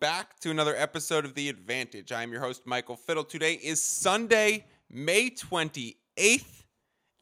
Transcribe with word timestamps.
Back 0.00 0.40
to 0.40 0.50
another 0.50 0.74
episode 0.76 1.24
of 1.24 1.34
The 1.34 1.48
Advantage. 1.48 2.10
I 2.10 2.22
am 2.22 2.32
your 2.32 2.40
host, 2.40 2.62
Michael 2.66 2.96
Fiddle. 2.96 3.24
Today 3.24 3.54
is 3.54 3.82
Sunday, 3.82 4.64
May 4.90 5.30
28th. 5.30 6.64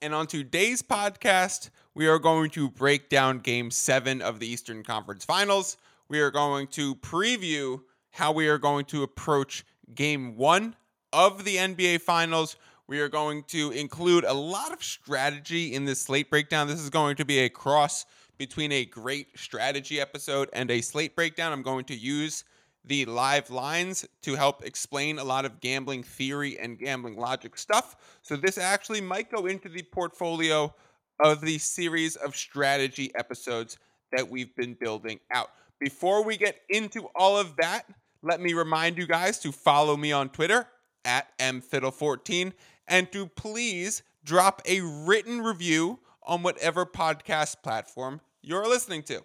And 0.01 0.15
on 0.15 0.27
today's 0.27 0.81
podcast, 0.81 1.71
we 1.95 2.07
are 2.07 2.19
going 2.19 2.51
to 2.51 2.71
break 2.71 3.09
down 3.09 3.41
game 3.41 3.71
seven 3.71 4.23
of 4.23 4.39
the 4.39 4.47
Eastern 4.47 4.83
Conference 4.85 5.25
Finals. 5.25 5.77
We 6.09 6.21
are 6.21 6.31
going 6.31 6.69
to 6.69 6.95
preview 6.97 7.81
how 8.11 8.33
we 8.33 8.49
are 8.49 8.59
going 8.59 8.85
to 8.87 9.03
approach 9.03 9.65
game 9.95 10.37
one 10.37 10.77
of 11.13 11.45
the 11.45 11.57
NBA 11.57 12.01
Finals. 12.01 12.57
We 12.87 13.01
are 13.01 13.09
going 13.09 13.43
to 13.49 13.71
include 13.73 14.25
a 14.25 14.35
lot 14.35 14.73
of 14.73 14.83
strategy 14.83 15.75
in 15.75 15.85
this 15.85 16.01
slate 16.01 16.31
breakdown. 16.31 16.69
This 16.69 16.81
is 16.81 16.91
going 16.91 17.17
to 17.17 17.25
be 17.25 17.41
a 17.41 17.49
cross 17.49 18.07
between 18.39 18.73
a 18.73 18.85
great 18.85 19.39
strategy 19.39 20.01
episode 20.01 20.49
and 20.53 20.71
a 20.71 20.81
slate 20.81 21.15
breakdown. 21.15 21.53
I'm 21.53 21.63
going 21.63 21.85
to 21.87 21.95
use 21.95 22.45
the 22.85 23.05
live 23.05 23.51
lines 23.51 24.07
to 24.23 24.35
help 24.35 24.65
explain 24.65 25.19
a 25.19 25.25
lot 25.25 25.45
of 25.45 25.61
gambling 25.61 26.03
theory 26.03 26.59
and 26.59 26.79
gambling 26.79 27.17
logic 27.17 27.57
stuff. 27.57 27.97
So, 28.23 28.37
this 28.37 28.59
actually 28.59 29.01
might 29.01 29.31
go 29.31 29.47
into 29.47 29.69
the 29.69 29.83
portfolio 29.83 30.75
of 31.23 31.41
the 31.41 31.59
series 31.59 32.17
of 32.17 32.35
strategy 32.35 33.13
episodes 33.15 33.79
that 34.13 34.29
we've 34.29 34.55
been 34.57 34.75
building 34.75 35.21
out. 35.33 35.51
Before 35.79 36.23
we 36.25 36.37
get 36.37 36.61
into 36.69 37.09
all 37.15 37.37
of 37.37 37.57
that, 37.57 37.87
let 38.23 38.41
me 38.41 38.53
remind 38.53 38.99
you 38.99 39.07
guys 39.07 39.39
to 39.41 39.53
follow 39.53 39.97
me 39.97 40.13
on 40.13 40.29
Twitter 40.29 40.67
at 41.05 41.37
mfiddle14 41.39 42.53
and 42.87 43.11
to 43.13 43.27
please 43.27 44.03
drop 44.25 44.63
a 44.67 44.81
written 44.81 45.41
review 45.41 45.99
on 46.23 46.43
whatever 46.43 46.87
podcast 46.87 47.63
platform 47.63 48.21
you're 48.43 48.69
listening 48.69 49.03
to. 49.05 49.23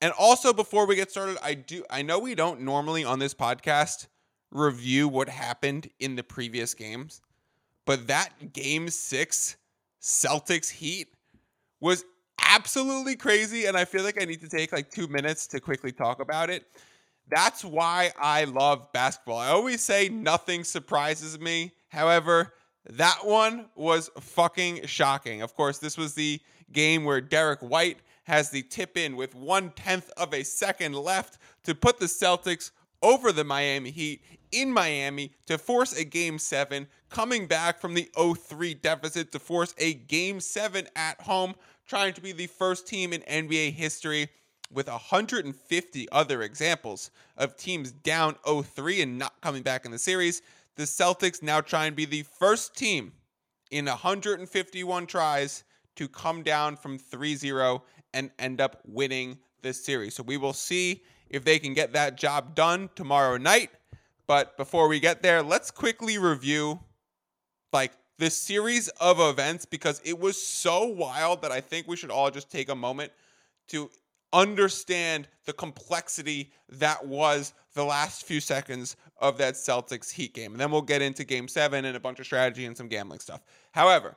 And 0.00 0.12
also 0.18 0.52
before 0.52 0.86
we 0.86 0.96
get 0.96 1.10
started, 1.10 1.38
I 1.42 1.54
do 1.54 1.84
I 1.90 2.02
know 2.02 2.18
we 2.18 2.34
don't 2.34 2.62
normally 2.62 3.04
on 3.04 3.18
this 3.18 3.34
podcast 3.34 4.06
review 4.50 5.08
what 5.08 5.28
happened 5.28 5.88
in 6.00 6.16
the 6.16 6.22
previous 6.22 6.74
games, 6.74 7.20
but 7.84 8.06
that 8.08 8.52
game 8.52 8.88
6 8.88 9.56
Celtics 10.00 10.70
Heat 10.70 11.08
was 11.80 12.04
absolutely 12.42 13.14
crazy 13.14 13.66
and 13.66 13.76
I 13.76 13.84
feel 13.84 14.02
like 14.02 14.20
I 14.20 14.24
need 14.24 14.40
to 14.40 14.48
take 14.48 14.72
like 14.72 14.90
2 14.90 15.06
minutes 15.08 15.46
to 15.48 15.60
quickly 15.60 15.92
talk 15.92 16.20
about 16.20 16.50
it. 16.50 16.64
That's 17.28 17.64
why 17.64 18.10
I 18.18 18.44
love 18.44 18.90
basketball. 18.92 19.38
I 19.38 19.48
always 19.48 19.82
say 19.82 20.08
nothing 20.08 20.64
surprises 20.64 21.38
me. 21.38 21.72
However, 21.88 22.54
that 22.88 23.20
one 23.24 23.66
was 23.76 24.10
fucking 24.18 24.86
shocking. 24.86 25.42
Of 25.42 25.54
course, 25.54 25.78
this 25.78 25.96
was 25.96 26.14
the 26.14 26.40
game 26.72 27.04
where 27.04 27.20
Derrick 27.20 27.60
White 27.60 27.98
has 28.30 28.50
the 28.50 28.62
tip 28.62 28.96
in 28.96 29.16
with 29.16 29.34
one 29.34 29.70
tenth 29.70 30.08
of 30.16 30.32
a 30.32 30.44
second 30.44 30.94
left 30.94 31.36
to 31.64 31.74
put 31.74 31.98
the 31.98 32.06
Celtics 32.06 32.70
over 33.02 33.32
the 33.32 33.42
Miami 33.42 33.90
Heat 33.90 34.22
in 34.52 34.72
Miami 34.72 35.32
to 35.46 35.58
force 35.58 35.92
a 35.96 36.04
game 36.04 36.38
seven, 36.38 36.86
coming 37.08 37.48
back 37.48 37.80
from 37.80 37.94
the 37.94 38.08
0 38.16 38.34
3 38.34 38.74
deficit 38.74 39.32
to 39.32 39.40
force 39.40 39.74
a 39.78 39.94
game 39.94 40.38
seven 40.38 40.86
at 40.94 41.20
home, 41.22 41.56
trying 41.88 42.12
to 42.12 42.20
be 42.20 42.30
the 42.30 42.46
first 42.46 42.86
team 42.86 43.12
in 43.12 43.20
NBA 43.22 43.72
history 43.72 44.28
with 44.72 44.86
150 44.86 46.08
other 46.12 46.42
examples 46.42 47.10
of 47.36 47.56
teams 47.56 47.90
down 47.90 48.36
0 48.46 48.62
3 48.62 49.02
and 49.02 49.18
not 49.18 49.40
coming 49.40 49.64
back 49.64 49.84
in 49.84 49.90
the 49.90 49.98
series. 49.98 50.40
The 50.76 50.84
Celtics 50.84 51.42
now 51.42 51.60
try 51.60 51.86
and 51.86 51.96
be 51.96 52.04
the 52.04 52.22
first 52.38 52.76
team 52.76 53.10
in 53.72 53.86
151 53.86 55.06
tries 55.06 55.64
to 55.96 56.08
come 56.08 56.42
down 56.42 56.76
from 56.76 56.96
3 56.96 57.34
0 57.34 57.82
and 58.14 58.30
end 58.38 58.60
up 58.60 58.80
winning 58.86 59.38
this 59.62 59.84
series. 59.84 60.14
So 60.14 60.22
we 60.22 60.36
will 60.36 60.52
see 60.52 61.02
if 61.28 61.44
they 61.44 61.58
can 61.58 61.74
get 61.74 61.92
that 61.92 62.16
job 62.16 62.54
done 62.54 62.90
tomorrow 62.94 63.36
night. 63.36 63.70
But 64.26 64.56
before 64.56 64.88
we 64.88 65.00
get 65.00 65.22
there, 65.22 65.42
let's 65.42 65.70
quickly 65.70 66.18
review 66.18 66.80
like 67.72 67.92
the 68.18 68.30
series 68.30 68.88
of 69.00 69.18
events 69.18 69.64
because 69.64 70.00
it 70.04 70.18
was 70.18 70.40
so 70.40 70.86
wild 70.86 71.42
that 71.42 71.52
I 71.52 71.60
think 71.60 71.88
we 71.88 71.96
should 71.96 72.10
all 72.10 72.30
just 72.30 72.50
take 72.50 72.68
a 72.68 72.74
moment 72.74 73.12
to 73.68 73.90
understand 74.32 75.26
the 75.46 75.52
complexity 75.52 76.52
that 76.68 77.04
was 77.04 77.52
the 77.74 77.84
last 77.84 78.24
few 78.24 78.40
seconds 78.40 78.96
of 79.18 79.38
that 79.38 79.54
Celtics 79.54 80.10
Heat 80.10 80.34
game. 80.34 80.52
And 80.52 80.60
then 80.60 80.70
we'll 80.70 80.82
get 80.82 81.02
into 81.02 81.24
game 81.24 81.48
seven 81.48 81.84
and 81.84 81.96
a 81.96 82.00
bunch 82.00 82.20
of 82.20 82.26
strategy 82.26 82.66
and 82.66 82.76
some 82.76 82.88
gambling 82.88 83.20
stuff. 83.20 83.42
However, 83.72 84.16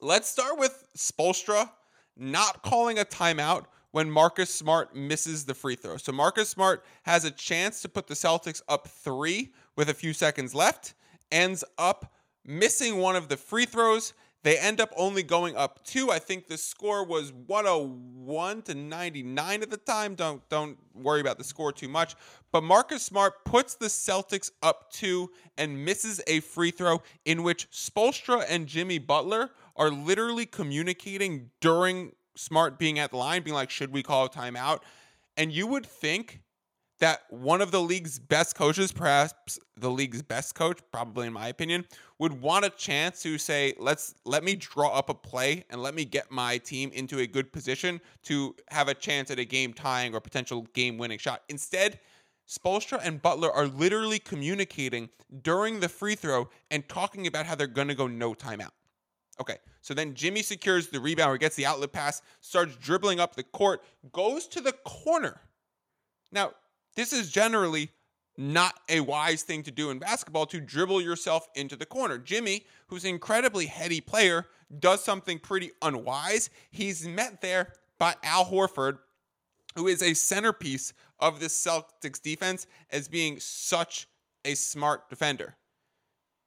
let's 0.00 0.28
start 0.28 0.58
with 0.58 0.86
Spoelstra 0.96 1.70
not 2.16 2.62
calling 2.62 2.98
a 2.98 3.04
timeout 3.04 3.64
when 3.92 4.10
Marcus 4.10 4.52
Smart 4.52 4.96
misses 4.96 5.44
the 5.44 5.54
free 5.54 5.76
throw. 5.76 5.96
So 5.96 6.12
Marcus 6.12 6.48
Smart 6.48 6.84
has 7.04 7.24
a 7.24 7.30
chance 7.30 7.82
to 7.82 7.88
put 7.88 8.06
the 8.06 8.14
Celtics 8.14 8.62
up 8.68 8.88
three 8.88 9.52
with 9.76 9.88
a 9.88 9.94
few 9.94 10.12
seconds 10.12 10.54
left, 10.54 10.94
ends 11.30 11.62
up 11.78 12.12
missing 12.44 12.98
one 12.98 13.16
of 13.16 13.28
the 13.28 13.36
free 13.36 13.66
throws. 13.66 14.14
They 14.44 14.58
end 14.58 14.80
up 14.80 14.90
only 14.96 15.22
going 15.22 15.56
up 15.56 15.84
two. 15.84 16.10
I 16.10 16.18
think 16.18 16.48
the 16.48 16.58
score 16.58 17.04
was 17.04 17.32
101 17.32 18.62
to 18.62 18.74
99 18.74 19.62
at 19.62 19.70
the 19.70 19.76
time. 19.76 20.16
Don't 20.16 20.46
don't 20.48 20.76
worry 20.94 21.20
about 21.20 21.38
the 21.38 21.44
score 21.44 21.70
too 21.70 21.88
much. 21.88 22.16
But 22.50 22.64
Marcus 22.64 23.04
Smart 23.04 23.44
puts 23.44 23.74
the 23.76 23.86
Celtics 23.86 24.50
up 24.62 24.90
two 24.90 25.30
and 25.56 25.84
misses 25.84 26.20
a 26.26 26.40
free 26.40 26.72
throw 26.72 27.02
in 27.24 27.44
which 27.44 27.70
Spoelstra 27.70 28.44
and 28.48 28.66
Jimmy 28.66 28.98
Butler 28.98 29.50
are 29.76 29.90
literally 29.90 30.46
communicating 30.46 31.50
during 31.60 32.12
Smart 32.34 32.78
being 32.78 32.98
at 32.98 33.10
the 33.10 33.16
line, 33.16 33.42
being 33.42 33.54
like, 33.54 33.70
should 33.70 33.92
we 33.92 34.02
call 34.02 34.24
a 34.24 34.28
timeout? 34.28 34.80
And 35.36 35.52
you 35.52 35.66
would 35.66 35.84
think 35.84 36.40
that 36.98 37.22
one 37.30 37.60
of 37.60 37.72
the 37.72 37.80
league's 37.80 38.18
best 38.18 38.54
coaches, 38.54 38.92
perhaps 38.92 39.58
the 39.76 39.90
league's 39.90 40.22
best 40.22 40.54
coach, 40.54 40.78
probably 40.92 41.26
in 41.26 41.32
my 41.32 41.48
opinion, 41.48 41.84
would 42.18 42.40
want 42.40 42.64
a 42.64 42.70
chance 42.70 43.20
to 43.22 43.38
say, 43.38 43.74
let's 43.78 44.14
let 44.24 44.44
me 44.44 44.54
draw 44.54 44.88
up 44.88 45.10
a 45.10 45.14
play 45.14 45.64
and 45.68 45.82
let 45.82 45.94
me 45.94 46.04
get 46.04 46.30
my 46.30 46.58
team 46.58 46.90
into 46.92 47.18
a 47.18 47.26
good 47.26 47.52
position 47.52 48.00
to 48.22 48.54
have 48.70 48.86
a 48.88 48.94
chance 48.94 49.32
at 49.32 49.38
a 49.40 49.44
game 49.44 49.72
tying 49.72 50.14
or 50.14 50.20
potential 50.20 50.64
game 50.74 50.96
winning 50.96 51.18
shot. 51.18 51.42
Instead, 51.48 51.98
Spoelstra 52.48 53.00
and 53.02 53.20
Butler 53.20 53.50
are 53.50 53.66
literally 53.66 54.18
communicating 54.18 55.08
during 55.42 55.80
the 55.80 55.88
free 55.88 56.14
throw 56.14 56.48
and 56.70 56.88
talking 56.88 57.26
about 57.26 57.46
how 57.46 57.56
they're 57.56 57.66
going 57.66 57.88
to 57.88 57.94
go 57.94 58.06
no 58.06 58.32
timeout. 58.34 58.70
Okay, 59.40 59.58
so 59.80 59.94
then 59.94 60.14
Jimmy 60.14 60.42
secures 60.42 60.88
the 60.88 61.00
rebound 61.00 61.32
or 61.32 61.38
gets 61.38 61.56
the 61.56 61.66
outlet 61.66 61.92
pass, 61.92 62.22
starts 62.40 62.76
dribbling 62.76 63.18
up 63.18 63.34
the 63.34 63.42
court, 63.42 63.82
goes 64.12 64.46
to 64.48 64.60
the 64.60 64.72
corner. 64.84 65.40
Now, 66.30 66.52
this 66.96 67.12
is 67.12 67.30
generally 67.30 67.90
not 68.36 68.74
a 68.88 69.00
wise 69.00 69.42
thing 69.42 69.62
to 69.62 69.70
do 69.70 69.90
in 69.90 69.98
basketball 69.98 70.46
to 70.46 70.60
dribble 70.60 71.00
yourself 71.00 71.48
into 71.54 71.76
the 71.76 71.86
corner. 71.86 72.18
Jimmy, 72.18 72.64
who's 72.86 73.04
an 73.04 73.10
incredibly 73.10 73.66
heady 73.66 74.00
player, 74.00 74.46
does 74.78 75.04
something 75.04 75.38
pretty 75.38 75.70
unwise. 75.82 76.50
He's 76.70 77.06
met 77.06 77.40
there 77.40 77.74
by 77.98 78.14
Al 78.22 78.46
Horford, 78.46 78.98
who 79.74 79.86
is 79.86 80.02
a 80.02 80.14
centerpiece 80.14 80.92
of 81.18 81.40
the 81.40 81.46
Celtics 81.46 82.20
defense 82.20 82.66
as 82.90 83.08
being 83.08 83.38
such 83.38 84.08
a 84.44 84.54
smart 84.54 85.08
defender. 85.08 85.56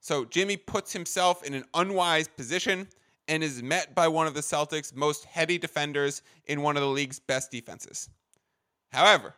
So 0.06 0.24
Jimmy 0.24 0.56
puts 0.56 0.94
himself 0.94 1.44
in 1.44 1.56
an 1.56 1.64
unwise 1.74 2.28
position 2.28 2.88
and 3.28 3.44
is 3.44 3.64
met 3.64 3.96
by 3.96 4.08
one 4.08 4.28
of 4.28 4.36
the 4.36 4.42
Celtics' 4.42 4.96
most 4.96 5.26
heady 5.26 5.58
defenders 5.58 6.22
in 6.46 6.62
one 6.62 6.78
of 6.78 6.84
the 6.84 6.90
league's 6.90 7.18
best 7.18 7.50
defenses. 7.50 8.08
However, 8.92 9.34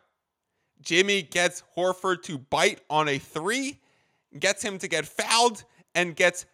Jimmy 0.82 1.22
gets 1.22 1.62
Horford 1.74 2.22
to 2.24 2.36
bite 2.36 2.82
on 2.90 3.08
a 3.08 3.16
three, 3.16 3.80
gets 4.38 4.62
him 4.62 4.76
to 4.80 4.88
get 4.88 5.06
fouled, 5.06 5.64
and 5.94 6.14
gets 6.14 6.44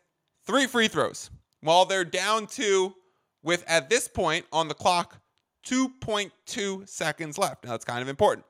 three 0.46 0.68
free 0.68 0.86
throws 0.86 1.32
while 1.62 1.84
they're 1.84 2.04
down 2.04 2.46
two 2.46 2.94
with, 3.42 3.64
at 3.66 3.90
this 3.90 4.06
point 4.06 4.46
on 4.52 4.68
the 4.68 4.74
clock, 4.74 5.20
2.2 5.66 6.88
seconds 6.88 7.36
left. 7.36 7.64
Now, 7.64 7.72
that's 7.72 7.84
kind 7.84 8.00
of 8.00 8.06
important. 8.06 8.46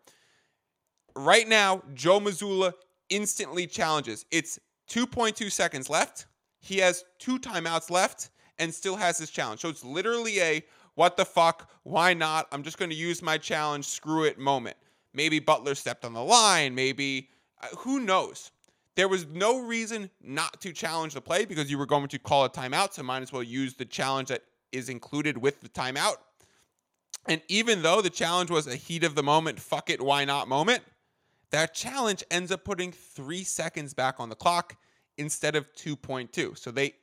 Right 1.16 1.48
now, 1.48 1.82
Joe 1.94 2.20
Mazzulla 2.20 2.74
instantly 3.08 3.66
challenges. 3.66 4.26
It's 4.30 4.58
2.2 4.88 5.50
seconds 5.50 5.88
left. 5.90 6.26
He 6.60 6.78
has 6.78 7.04
two 7.18 7.38
timeouts 7.38 7.90
left 7.90 8.30
and 8.58 8.72
still 8.72 8.96
has 8.96 9.18
his 9.18 9.30
challenge. 9.30 9.60
So 9.60 9.68
it's 9.68 9.84
literally 9.84 10.40
a 10.40 10.64
what 10.94 11.16
the 11.16 11.24
fuck? 11.24 11.70
Why 11.82 12.14
not? 12.14 12.46
I'm 12.52 12.62
just 12.62 12.78
going 12.78 12.90
to 12.90 12.96
use 12.96 13.20
my 13.20 13.36
challenge, 13.36 13.86
screw 13.86 14.24
it 14.24 14.38
moment. 14.38 14.76
Maybe 15.12 15.38
Butler 15.38 15.74
stepped 15.74 16.04
on 16.04 16.12
the 16.12 16.22
line. 16.22 16.74
Maybe, 16.74 17.30
uh, 17.62 17.68
who 17.78 18.00
knows? 18.00 18.52
There 18.96 19.08
was 19.08 19.26
no 19.26 19.60
reason 19.60 20.10
not 20.22 20.60
to 20.60 20.72
challenge 20.72 21.14
the 21.14 21.20
play 21.20 21.44
because 21.44 21.70
you 21.70 21.78
were 21.78 21.86
going 21.86 22.08
to 22.08 22.18
call 22.18 22.44
a 22.44 22.50
timeout. 22.50 22.92
So 22.92 23.02
might 23.02 23.22
as 23.22 23.32
well 23.32 23.42
use 23.42 23.74
the 23.74 23.84
challenge 23.84 24.28
that 24.28 24.42
is 24.70 24.88
included 24.88 25.38
with 25.38 25.60
the 25.60 25.68
timeout. 25.68 26.16
And 27.26 27.40
even 27.48 27.82
though 27.82 28.00
the 28.00 28.10
challenge 28.10 28.50
was 28.50 28.66
a 28.66 28.76
heat 28.76 29.02
of 29.02 29.14
the 29.14 29.22
moment, 29.22 29.58
fuck 29.58 29.90
it, 29.90 30.00
why 30.00 30.24
not 30.24 30.46
moment, 30.46 30.82
that 31.50 31.74
challenge 31.74 32.24
ends 32.30 32.50
up 32.50 32.64
putting 32.64 32.92
three 32.92 33.44
seconds 33.44 33.94
back 33.94 34.18
on 34.18 34.28
the 34.28 34.34
clock 34.34 34.76
instead 35.16 35.56
of 35.56 35.72
2.2. 35.74 36.58
So 36.58 36.70
they 36.70 36.94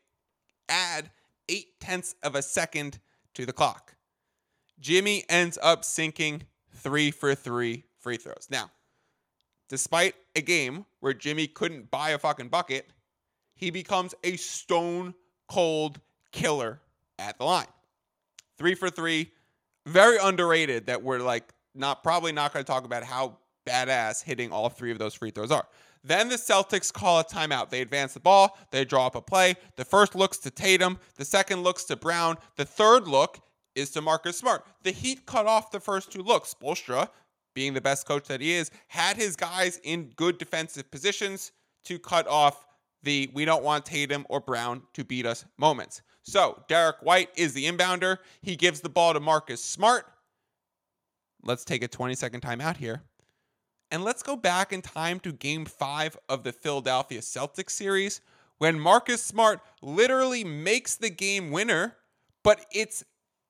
add 0.68 1.12
eight 1.50 1.80
tenths 1.80 2.16
of 2.24 2.36
a 2.36 2.42
second 2.42 3.00
to 3.34 3.46
the 3.46 3.54
clock. 3.54 3.96
Jimmy 4.80 5.24
ends 5.30 5.58
up 5.62 5.86
sinking 5.86 6.44
three 6.74 7.12
for 7.12 7.36
three 7.36 7.84
free 8.00 8.18
throws. 8.18 8.48
Now, 8.50 8.72
despite 9.70 10.16
a 10.36 10.42
game 10.42 10.86
where 11.00 11.14
Jimmy 11.14 11.48
couldn't 11.48 11.92
buy 11.92 12.12
a 12.12 12.18
fucking 12.18 12.50
bucket, 12.50 12.92
he 13.56 13.70
becomes 13.70 14.16
a 14.24 14.38
stone 14.38 15.14
cold 15.48 16.00
killer 16.32 16.82
at 17.20 17.38
the 17.38 17.46
line. 17.46 17.68
Three 18.58 18.74
for 18.74 18.90
three, 18.90 19.32
very 19.86 20.18
underrated 20.18 20.88
that 20.88 21.04
we're 21.04 21.20
like 21.20 21.54
not 21.76 22.04
probably 22.04 22.32
not 22.32 22.54
going 22.54 22.66
to 22.66 22.72
talk 22.72 22.86
about 22.86 23.04
how 23.04 23.38
badass 23.66 24.24
hitting 24.24 24.52
all 24.52 24.70
three 24.70 24.92
of 24.92 25.00
those 25.00 25.14
free 25.14 25.32
throws 25.32 25.52
are. 25.52 25.68
Then 26.04 26.30
the 26.30 26.36
Celtics 26.36 26.92
call 26.92 27.20
a 27.20 27.24
timeout. 27.24 27.70
They 27.70 27.82
advance 27.82 28.14
the 28.14 28.20
ball, 28.20 28.58
they 28.72 28.86
draw 28.86 29.08
up 29.08 29.16
a 29.16 29.22
play. 29.22 29.56
The 29.76 29.86
first 29.86 30.16
looks 30.16 30.38
to 30.40 30.52
Tatum, 30.52 31.00
the 31.18 31.26
second 31.26 31.64
looks 31.64 31.84
to 31.86 31.96
Brown, 31.96 32.38
the 32.56 32.66
third 32.66 33.08
look 33.08 33.40
is 33.76 33.92
to 33.92 34.02
Marcus 34.02 34.38
Smart. 34.38 34.66
The 34.84 34.92
Heat 34.92 35.26
cut 35.26 35.46
off 35.46 35.72
the 35.72 35.80
first 35.80 36.12
two 36.12 36.24
looks. 36.24 36.54
Spoelstra, 36.54 37.10
being 37.54 37.74
the 37.74 37.82
best 37.82 38.08
coach 38.08 38.28
that 38.28 38.42
he 38.42 38.54
is, 38.54 38.72
had 38.88 39.18
his 39.18 39.36
guys 39.36 39.80
in 39.84 40.12
good 40.16 40.38
defensive 40.38 40.90
positions 40.92 41.52
to 41.86 42.00
cut 42.00 42.28
off 42.28 42.66
the 43.04 43.30
we 43.34 43.46
don't 43.46 43.64
want 43.64 43.86
Tatum 43.86 44.26
or 44.30 44.40
Brown 44.40 44.84
to 44.94 45.04
beat 45.04 45.26
us 45.26 45.46
moments. 45.58 46.02
So 46.24 46.64
Derrick 46.68 46.98
White 47.02 47.30
is 47.36 47.54
the 47.54 47.66
inbounder. 47.66 48.18
He 48.42 48.56
gives 48.56 48.82
the 48.82 48.90
ball 48.90 49.14
to 49.14 49.20
Marcus 49.20 49.64
Smart. 49.64 50.06
Let's 51.44 51.66
take 51.66 51.84
a 51.84 51.88
20 51.88 52.14
second 52.14 52.42
timeout 52.42 52.78
here. 52.78 53.02
And 53.92 54.06
let's 54.06 54.24
go 54.24 54.38
back 54.38 54.72
in 54.72 54.82
time 54.82 55.20
to 55.20 55.34
game 55.34 55.66
five 55.66 56.18
of 56.30 56.44
the 56.44 56.54
Philadelphia 56.54 57.20
Celtics 57.20 57.72
series 57.72 58.22
when 58.58 58.80
Marcus 58.80 59.22
Smart 59.22 59.60
literally 59.82 60.46
makes 60.46 60.96
the 60.96 61.10
game 61.10 61.52
winner, 61.52 61.98
but 62.42 62.66
it's 62.72 63.04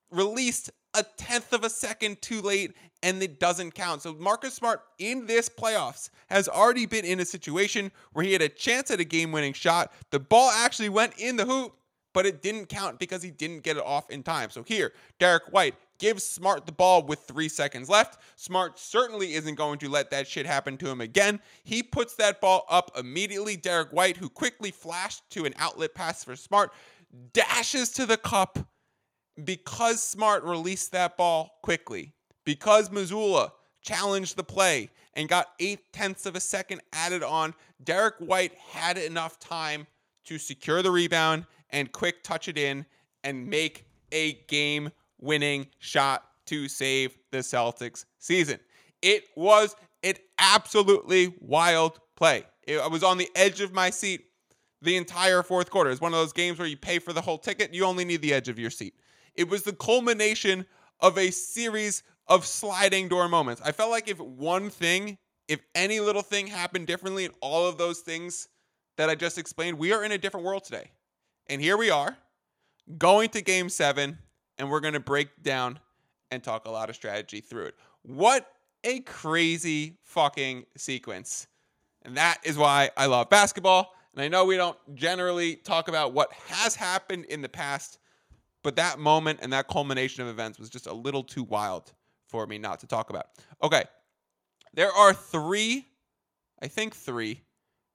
released 0.09 0.71
a 0.95 1.03
tenth 1.15 1.53
of 1.53 1.63
a 1.63 1.69
second 1.69 2.21
too 2.21 2.41
late 2.41 2.73
and 3.03 3.21
it 3.21 3.39
doesn't 3.39 3.75
count. 3.75 4.01
So 4.01 4.13
Marcus 4.15 4.55
Smart 4.55 4.81
in 4.97 5.27
this 5.27 5.47
playoffs 5.47 6.09
has 6.27 6.49
already 6.49 6.87
been 6.87 7.05
in 7.05 7.19
a 7.19 7.25
situation 7.25 7.91
where 8.13 8.25
he 8.25 8.33
had 8.33 8.41
a 8.41 8.49
chance 8.49 8.89
at 8.89 8.99
a 8.99 9.03
game-winning 9.03 9.53
shot. 9.53 9.93
The 10.09 10.19
ball 10.19 10.49
actually 10.49 10.89
went 10.89 11.13
in 11.17 11.35
the 11.35 11.45
hoop, 11.45 11.73
but 12.13 12.25
it 12.25 12.41
didn't 12.41 12.65
count 12.65 12.99
because 12.99 13.21
he 13.21 13.31
didn't 13.31 13.61
get 13.61 13.77
it 13.77 13.83
off 13.83 14.09
in 14.09 14.23
time. 14.23 14.49
So 14.49 14.63
here, 14.63 14.91
Derrick 15.19 15.43
White 15.51 15.75
gives 16.01 16.23
Smart 16.23 16.65
the 16.65 16.71
ball 16.71 17.03
with 17.03 17.19
three 17.19 17.47
seconds 17.47 17.87
left. 17.87 18.19
Smart 18.35 18.79
certainly 18.79 19.35
isn't 19.35 19.53
going 19.53 19.77
to 19.77 19.87
let 19.87 20.09
that 20.09 20.27
shit 20.27 20.47
happen 20.47 20.75
to 20.77 20.89
him 20.89 20.99
again. 20.99 21.39
He 21.63 21.83
puts 21.83 22.15
that 22.15 22.41
ball 22.41 22.65
up 22.69 22.91
immediately. 22.97 23.55
Derrick 23.55 23.91
White, 23.91 24.17
who 24.17 24.27
quickly 24.27 24.71
flashed 24.71 25.29
to 25.29 25.45
an 25.45 25.53
outlet 25.59 25.93
pass 25.93 26.23
for 26.23 26.35
Smart, 26.35 26.73
dashes 27.33 27.89
to 27.91 28.07
the 28.07 28.17
cup 28.17 28.57
because 29.43 30.01
Smart 30.01 30.43
released 30.43 30.91
that 30.91 31.17
ball 31.17 31.59
quickly. 31.61 32.13
Because 32.45 32.89
Mazzulla 32.89 33.51
challenged 33.83 34.35
the 34.35 34.43
play 34.43 34.89
and 35.13 35.29
got 35.29 35.49
eight 35.59 35.93
tenths 35.93 36.25
of 36.25 36.35
a 36.35 36.39
second 36.39 36.81
added 36.93 37.21
on, 37.21 37.53
Derrick 37.83 38.15
White 38.17 38.55
had 38.55 38.97
enough 38.97 39.39
time 39.39 39.85
to 40.25 40.39
secure 40.39 40.81
the 40.81 40.89
rebound 40.89 41.45
and 41.69 41.91
quick 41.91 42.23
touch 42.23 42.47
it 42.47 42.57
in 42.57 42.87
and 43.23 43.47
make 43.47 43.85
a 44.11 44.33
game 44.47 44.89
winning 45.21 45.67
shot 45.79 46.23
to 46.47 46.67
save 46.67 47.17
the 47.31 47.37
Celtics 47.37 48.05
season. 48.19 48.59
It 49.01 49.25
was 49.35 49.75
an 50.03 50.15
absolutely 50.37 51.33
wild 51.39 51.99
play. 52.15 52.43
It, 52.63 52.79
I 52.79 52.87
was 52.87 53.03
on 53.03 53.17
the 53.17 53.29
edge 53.35 53.61
of 53.61 53.73
my 53.73 53.89
seat 53.89 54.25
the 54.81 54.97
entire 54.97 55.43
fourth 55.43 55.69
quarter. 55.69 55.91
It's 55.91 56.01
one 56.01 56.13
of 56.13 56.19
those 56.19 56.33
games 56.33 56.57
where 56.57 56.67
you 56.67 56.77
pay 56.77 56.99
for 56.99 57.13
the 57.13 57.21
whole 57.21 57.37
ticket, 57.37 57.73
you 57.73 57.85
only 57.85 58.03
need 58.03 58.21
the 58.21 58.33
edge 58.33 58.49
of 58.49 58.57
your 58.57 58.71
seat. 58.71 58.95
It 59.35 59.49
was 59.49 59.63
the 59.63 59.73
culmination 59.73 60.65
of 60.99 61.17
a 61.17 61.31
series 61.31 62.03
of 62.27 62.45
sliding 62.45 63.07
door 63.07 63.27
moments. 63.29 63.61
I 63.63 63.71
felt 63.71 63.91
like 63.91 64.07
if 64.07 64.19
one 64.19 64.69
thing, 64.69 65.17
if 65.47 65.61
any 65.75 65.99
little 65.99 66.21
thing 66.21 66.47
happened 66.47 66.87
differently 66.87 67.25
in 67.25 67.31
all 67.41 67.67
of 67.67 67.77
those 67.77 67.99
things 67.99 68.47
that 68.97 69.09
I 69.09 69.15
just 69.15 69.37
explained, 69.37 69.77
we 69.77 69.93
are 69.93 70.03
in 70.03 70.11
a 70.11 70.17
different 70.17 70.45
world 70.45 70.63
today. 70.63 70.91
And 71.47 71.61
here 71.61 71.77
we 71.77 71.89
are 71.89 72.17
going 72.97 73.29
to 73.29 73.41
game 73.41 73.69
seven 73.69 74.17
and 74.61 74.69
we're 74.69 74.79
going 74.79 74.93
to 74.93 74.99
break 74.99 75.41
down 75.41 75.79
and 76.29 76.43
talk 76.43 76.65
a 76.67 76.69
lot 76.69 76.87
of 76.87 76.95
strategy 76.95 77.41
through 77.41 77.65
it. 77.65 77.75
What 78.03 78.47
a 78.83 78.99
crazy 78.99 79.97
fucking 80.03 80.67
sequence. 80.77 81.47
And 82.03 82.15
that 82.17 82.37
is 82.43 82.59
why 82.59 82.91
I 82.95 83.07
love 83.07 83.27
basketball. 83.27 83.95
And 84.13 84.21
I 84.21 84.27
know 84.27 84.45
we 84.45 84.57
don't 84.57 84.77
generally 84.93 85.55
talk 85.55 85.87
about 85.87 86.13
what 86.13 86.31
has 86.47 86.75
happened 86.75 87.25
in 87.25 87.41
the 87.41 87.49
past, 87.49 87.97
but 88.61 88.75
that 88.75 88.99
moment 88.99 89.39
and 89.41 89.51
that 89.51 89.67
culmination 89.67 90.21
of 90.21 90.29
events 90.29 90.59
was 90.59 90.69
just 90.69 90.85
a 90.85 90.93
little 90.93 91.23
too 91.23 91.43
wild 91.43 91.91
for 92.27 92.45
me 92.45 92.59
not 92.59 92.81
to 92.81 92.87
talk 92.87 93.09
about. 93.09 93.29
Okay. 93.63 93.83
There 94.75 94.91
are 94.91 95.11
three, 95.11 95.87
I 96.61 96.67
think 96.67 96.95
three, 96.95 97.41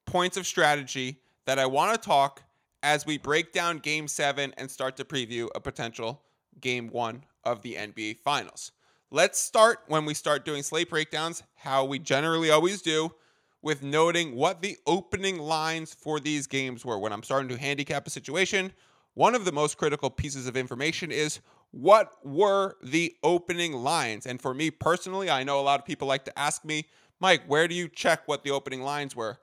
points 0.05 0.35
of 0.35 0.45
strategy 0.45 1.21
that 1.45 1.59
I 1.59 1.65
want 1.65 1.93
to 1.93 2.05
talk 2.05 2.43
as 2.83 3.05
we 3.05 3.17
break 3.17 3.53
down 3.53 3.77
game 3.77 4.09
seven 4.09 4.53
and 4.57 4.69
start 4.69 4.97
to 4.97 5.05
preview 5.05 5.47
a 5.55 5.61
potential 5.61 6.23
game 6.61 6.89
one 6.89 7.23
of 7.43 7.61
the 7.61 7.75
NBA 7.75 8.19
Finals. 8.19 8.71
Let's 9.09 9.39
start 9.39 9.79
when 9.87 10.05
we 10.05 10.13
start 10.13 10.43
doing 10.43 10.63
slate 10.63 10.89
breakdowns, 10.89 11.43
how 11.55 11.85
we 11.85 11.99
generally 11.99 12.49
always 12.49 12.81
do, 12.81 13.13
with 13.61 13.81
noting 13.81 14.35
what 14.35 14.61
the 14.61 14.77
opening 14.85 15.39
lines 15.39 15.93
for 15.93 16.19
these 16.19 16.47
games 16.47 16.83
were. 16.83 16.99
When 16.99 17.13
I'm 17.13 17.23
starting 17.23 17.49
to 17.49 17.57
handicap 17.57 18.05
a 18.05 18.09
situation, 18.09 18.73
one 19.13 19.33
of 19.33 19.45
the 19.45 19.51
most 19.51 19.77
critical 19.77 20.09
pieces 20.09 20.47
of 20.47 20.57
information 20.57 21.11
is 21.11 21.39
what 21.71 22.13
were 22.23 22.75
the 22.83 23.15
opening 23.23 23.73
lines? 23.73 24.25
And 24.25 24.41
for 24.41 24.53
me 24.53 24.71
personally, 24.71 25.29
I 25.29 25.43
know 25.43 25.59
a 25.59 25.61
lot 25.61 25.79
of 25.79 25.85
people 25.85 26.07
like 26.07 26.25
to 26.25 26.39
ask 26.39 26.63
me, 26.63 26.85
Mike, 27.19 27.43
where 27.47 27.67
do 27.67 27.75
you 27.75 27.87
check 27.87 28.27
what 28.27 28.43
the 28.43 28.51
opening 28.51 28.81
lines 28.81 29.15
were? 29.15 29.39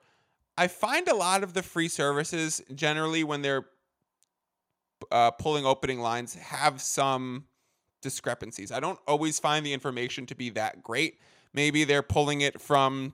I 0.57 0.67
find 0.67 1.07
a 1.07 1.15
lot 1.15 1.43
of 1.43 1.53
the 1.53 1.61
free 1.61 1.89
services 1.89 2.61
generally 2.73 3.23
when 3.23 3.41
they're 3.41 3.65
uh, 5.11 5.31
pulling 5.31 5.65
opening 5.65 5.99
lines 5.99 6.35
have 6.35 6.81
some 6.81 7.45
discrepancies. 8.01 8.71
I 8.71 8.79
don't 8.79 8.99
always 9.07 9.39
find 9.39 9.65
the 9.65 9.73
information 9.73 10.25
to 10.27 10.35
be 10.35 10.49
that 10.51 10.83
great. 10.83 11.19
Maybe 11.53 11.83
they're 11.83 12.03
pulling 12.03 12.41
it 12.41 12.61
from 12.61 13.13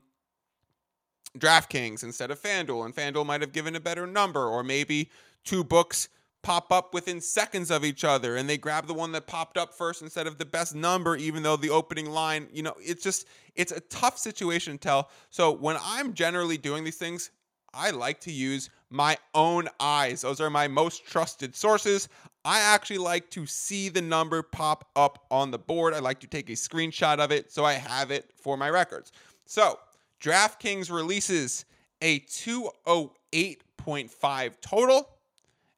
DraftKings 1.38 2.04
instead 2.04 2.32
of 2.32 2.42
FanDuel, 2.42 2.86
and 2.86 2.96
FanDuel 2.96 3.26
might 3.26 3.42
have 3.42 3.54
given 3.54 3.76
a 3.76 3.80
better 3.80 4.06
number, 4.06 4.46
or 4.46 4.64
maybe 4.64 5.10
two 5.44 5.64
books 5.64 6.10
pop 6.42 6.72
up 6.72 6.94
within 6.94 7.22
seconds 7.22 7.70
of 7.70 7.86
each 7.86 8.04
other 8.04 8.36
and 8.36 8.50
they 8.50 8.58
grab 8.58 8.88
the 8.88 8.94
one 8.94 9.12
that 9.12 9.28
popped 9.28 9.58
up 9.58 9.74
first 9.74 10.02
instead 10.02 10.26
of 10.26 10.38
the 10.40 10.46
best 10.46 10.74
number 10.74 11.16
even 11.16 11.44
though 11.44 11.56
the 11.56 11.70
opening 11.70 12.10
line 12.10 12.48
you 12.52 12.64
know 12.64 12.74
it's 12.80 13.04
just 13.04 13.28
it's 13.56 13.72
a 13.72 13.80
tough 13.82 14.18
situation 14.18 14.74
to 14.74 14.80
tell 14.80 15.10
so 15.30 15.52
when 15.52 15.78
i'm 15.84 16.14
generally 16.14 16.58
doing 16.58 16.84
these 16.84 16.98
things 16.98 17.30
i 17.76 17.92
like 17.92 18.20
to 18.20 18.32
use 18.32 18.72
my 18.92 19.18
own 19.34 19.68
eyes. 19.80 20.22
Those 20.22 20.40
are 20.42 20.50
my 20.50 20.68
most 20.68 21.08
trusted 21.08 21.56
sources. 21.56 22.10
I 22.44 22.60
actually 22.60 22.98
like 22.98 23.30
to 23.32 23.46
see 23.46 23.88
the 23.90 24.02
number 24.02 24.42
pop 24.44 24.90
up 24.96 25.26
on 25.32 25.52
the 25.52 25.58
board. 25.58 25.94
I 25.94 26.00
like 26.00 26.20
to 26.22 26.28
take 26.28 26.50
a 26.50 26.54
screenshot 26.54 27.20
of 27.20 27.32
it 27.32 27.52
so 27.52 27.64
I 27.64 27.74
have 27.74 28.10
it 28.12 28.32
for 28.36 28.58
my 28.58 28.70
records. 28.70 29.12
So, 29.46 29.80
DraftKings 30.22 30.92
releases 30.92 31.66
a 32.02 32.20
208.5 32.22 34.62
total 34.62 35.10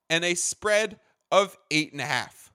and 0.10 0.26
a 0.26 0.36
spread 0.36 1.00
of 1.32 1.58
8.5. 1.70 2.50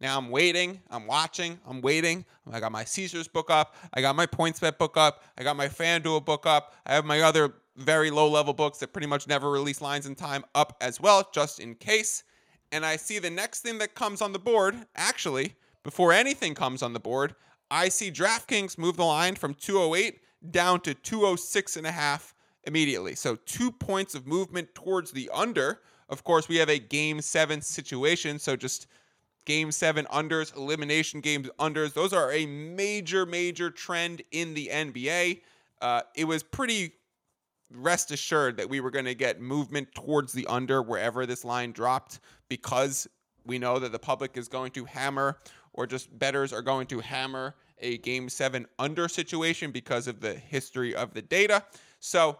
Now 0.00 0.16
I'm 0.16 0.30
waiting, 0.30 0.80
I'm 0.90 1.08
watching, 1.08 1.58
I'm 1.66 1.80
waiting. 1.80 2.24
I 2.50 2.60
got 2.60 2.70
my 2.70 2.84
Caesars 2.84 3.26
book 3.28 3.50
up, 3.50 3.74
I 3.92 4.00
got 4.00 4.16
my 4.16 4.26
PointsBet 4.26 4.78
book 4.78 4.96
up, 4.96 5.22
I 5.36 5.42
got 5.42 5.56
my 5.56 5.68
FanDuel 5.68 6.24
book 6.24 6.46
up, 6.46 6.72
I 6.86 6.94
have 6.94 7.04
my 7.04 7.20
other 7.20 7.52
very 7.78 8.10
low 8.10 8.28
level 8.28 8.52
books 8.52 8.78
that 8.78 8.92
pretty 8.92 9.06
much 9.06 9.26
never 9.26 9.50
release 9.50 9.80
lines 9.80 10.06
in 10.06 10.14
time 10.14 10.44
up 10.54 10.76
as 10.80 11.00
well, 11.00 11.28
just 11.32 11.60
in 11.60 11.74
case. 11.74 12.24
And 12.72 12.84
I 12.84 12.96
see 12.96 13.18
the 13.18 13.30
next 13.30 13.60
thing 13.60 13.78
that 13.78 13.94
comes 13.94 14.20
on 14.20 14.32
the 14.32 14.38
board, 14.38 14.74
actually, 14.96 15.54
before 15.82 16.12
anything 16.12 16.54
comes 16.54 16.82
on 16.82 16.92
the 16.92 17.00
board, 17.00 17.34
I 17.70 17.88
see 17.88 18.10
DraftKings 18.10 18.78
move 18.78 18.96
the 18.96 19.04
line 19.04 19.36
from 19.36 19.54
208 19.54 20.20
down 20.50 20.80
to 20.80 20.94
206 20.94 21.76
and 21.76 21.86
a 21.86 21.92
half 21.92 22.34
immediately. 22.64 23.14
So 23.14 23.36
two 23.36 23.70
points 23.70 24.14
of 24.14 24.26
movement 24.26 24.74
towards 24.74 25.12
the 25.12 25.30
under. 25.32 25.80
Of 26.08 26.24
course, 26.24 26.48
we 26.48 26.56
have 26.56 26.68
a 26.68 26.78
game 26.78 27.20
seven 27.20 27.60
situation. 27.62 28.38
So 28.38 28.56
just 28.56 28.86
game 29.44 29.72
seven 29.72 30.06
unders, 30.06 30.54
elimination 30.56 31.20
games 31.20 31.48
unders. 31.58 31.94
Those 31.94 32.12
are 32.12 32.32
a 32.32 32.46
major, 32.46 33.24
major 33.24 33.70
trend 33.70 34.22
in 34.30 34.54
the 34.54 34.68
NBA. 34.72 35.40
Uh, 35.80 36.02
it 36.14 36.24
was 36.24 36.42
pretty 36.42 36.92
rest 37.72 38.10
assured 38.10 38.56
that 38.56 38.68
we 38.68 38.80
were 38.80 38.90
going 38.90 39.04
to 39.04 39.14
get 39.14 39.40
movement 39.40 39.88
towards 39.94 40.32
the 40.32 40.46
under 40.46 40.82
wherever 40.82 41.26
this 41.26 41.44
line 41.44 41.72
dropped 41.72 42.20
because 42.48 43.06
we 43.44 43.58
know 43.58 43.78
that 43.78 43.92
the 43.92 43.98
public 43.98 44.36
is 44.36 44.48
going 44.48 44.70
to 44.72 44.84
hammer 44.84 45.38
or 45.72 45.86
just 45.86 46.16
betters 46.18 46.52
are 46.52 46.62
going 46.62 46.86
to 46.86 47.00
hammer 47.00 47.54
a 47.80 47.98
game 47.98 48.28
seven 48.28 48.66
under 48.78 49.08
situation 49.08 49.70
because 49.70 50.08
of 50.08 50.20
the 50.20 50.34
history 50.34 50.94
of 50.94 51.14
the 51.14 51.22
data. 51.22 51.62
So 52.00 52.38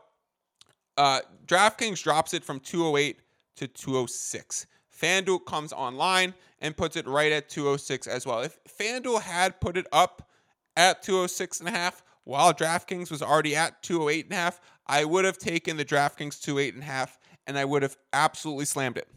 uh, 0.96 1.20
DraftKings 1.46 2.02
drops 2.02 2.34
it 2.34 2.42
from 2.44 2.60
208 2.60 3.20
to 3.56 3.68
206. 3.68 4.66
FanDuel 5.00 5.44
comes 5.44 5.72
online 5.72 6.34
and 6.60 6.76
puts 6.76 6.96
it 6.96 7.06
right 7.06 7.30
at 7.30 7.48
206 7.48 8.06
as 8.06 8.26
well. 8.26 8.40
If 8.40 8.58
FanDuel 8.64 9.22
had 9.22 9.60
put 9.60 9.76
it 9.76 9.86
up 9.92 10.28
at 10.76 11.02
206 11.02 11.60
and 11.60 11.68
a 11.68 11.72
half, 11.72 12.02
while 12.24 12.52
DraftKings 12.52 13.10
was 13.10 13.22
already 13.22 13.56
at 13.56 13.82
208 13.82 14.26
and 14.26 14.32
a 14.32 14.36
half, 14.36 14.60
I 14.88 15.04
would 15.04 15.24
have 15.24 15.38
taken 15.38 15.76
the 15.76 15.84
DraftKings 15.84 16.40
208 16.40 16.74
and 16.74 16.82
a 16.82 16.86
half 16.86 17.18
and 17.46 17.58
I 17.58 17.64
would 17.64 17.82
have 17.82 17.96
absolutely 18.12 18.64
slammed 18.64 18.98
it. 18.98 19.08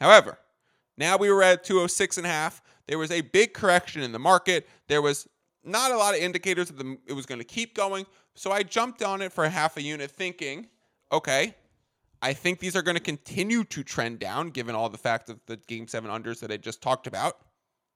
However, 0.00 0.38
now 0.96 1.16
we 1.16 1.30
were 1.30 1.42
at 1.42 1.64
206 1.64 2.18
and 2.18 2.26
a 2.26 2.30
half. 2.30 2.62
There 2.86 2.98
was 2.98 3.10
a 3.10 3.20
big 3.20 3.54
correction 3.54 4.02
in 4.02 4.12
the 4.12 4.18
market. 4.18 4.68
There 4.88 5.00
was 5.00 5.28
not 5.64 5.92
a 5.92 5.96
lot 5.96 6.14
of 6.14 6.20
indicators 6.20 6.68
that 6.68 6.78
the, 6.78 6.98
it 7.06 7.12
was 7.12 7.26
going 7.26 7.38
to 7.38 7.44
keep 7.44 7.74
going. 7.74 8.06
So 8.34 8.50
I 8.50 8.62
jumped 8.62 9.02
on 9.02 9.22
it 9.22 9.32
for 9.32 9.48
half 9.48 9.76
a 9.76 9.82
unit 9.82 10.10
thinking, 10.10 10.68
okay, 11.12 11.54
I 12.20 12.32
think 12.32 12.58
these 12.58 12.76
are 12.76 12.82
going 12.82 12.96
to 12.96 13.02
continue 13.02 13.64
to 13.64 13.82
trend 13.82 14.18
down 14.18 14.50
given 14.50 14.74
all 14.74 14.88
the 14.88 14.98
fact 14.98 15.28
of 15.28 15.40
the 15.46 15.56
game 15.56 15.88
seven 15.88 16.10
unders 16.10 16.40
that 16.40 16.50
I 16.50 16.56
just 16.56 16.82
talked 16.82 17.06
about. 17.06 17.38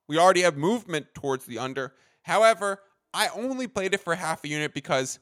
We 0.08 0.18
already 0.18 0.42
have 0.42 0.56
movement 0.56 1.06
towards 1.14 1.44
the 1.46 1.58
under. 1.58 1.94
However, 2.22 2.80
I 3.14 3.28
only 3.34 3.66
played 3.66 3.94
it 3.94 4.00
for 4.00 4.14
half 4.14 4.44
a 4.44 4.48
unit 4.48 4.75
because 4.75 5.18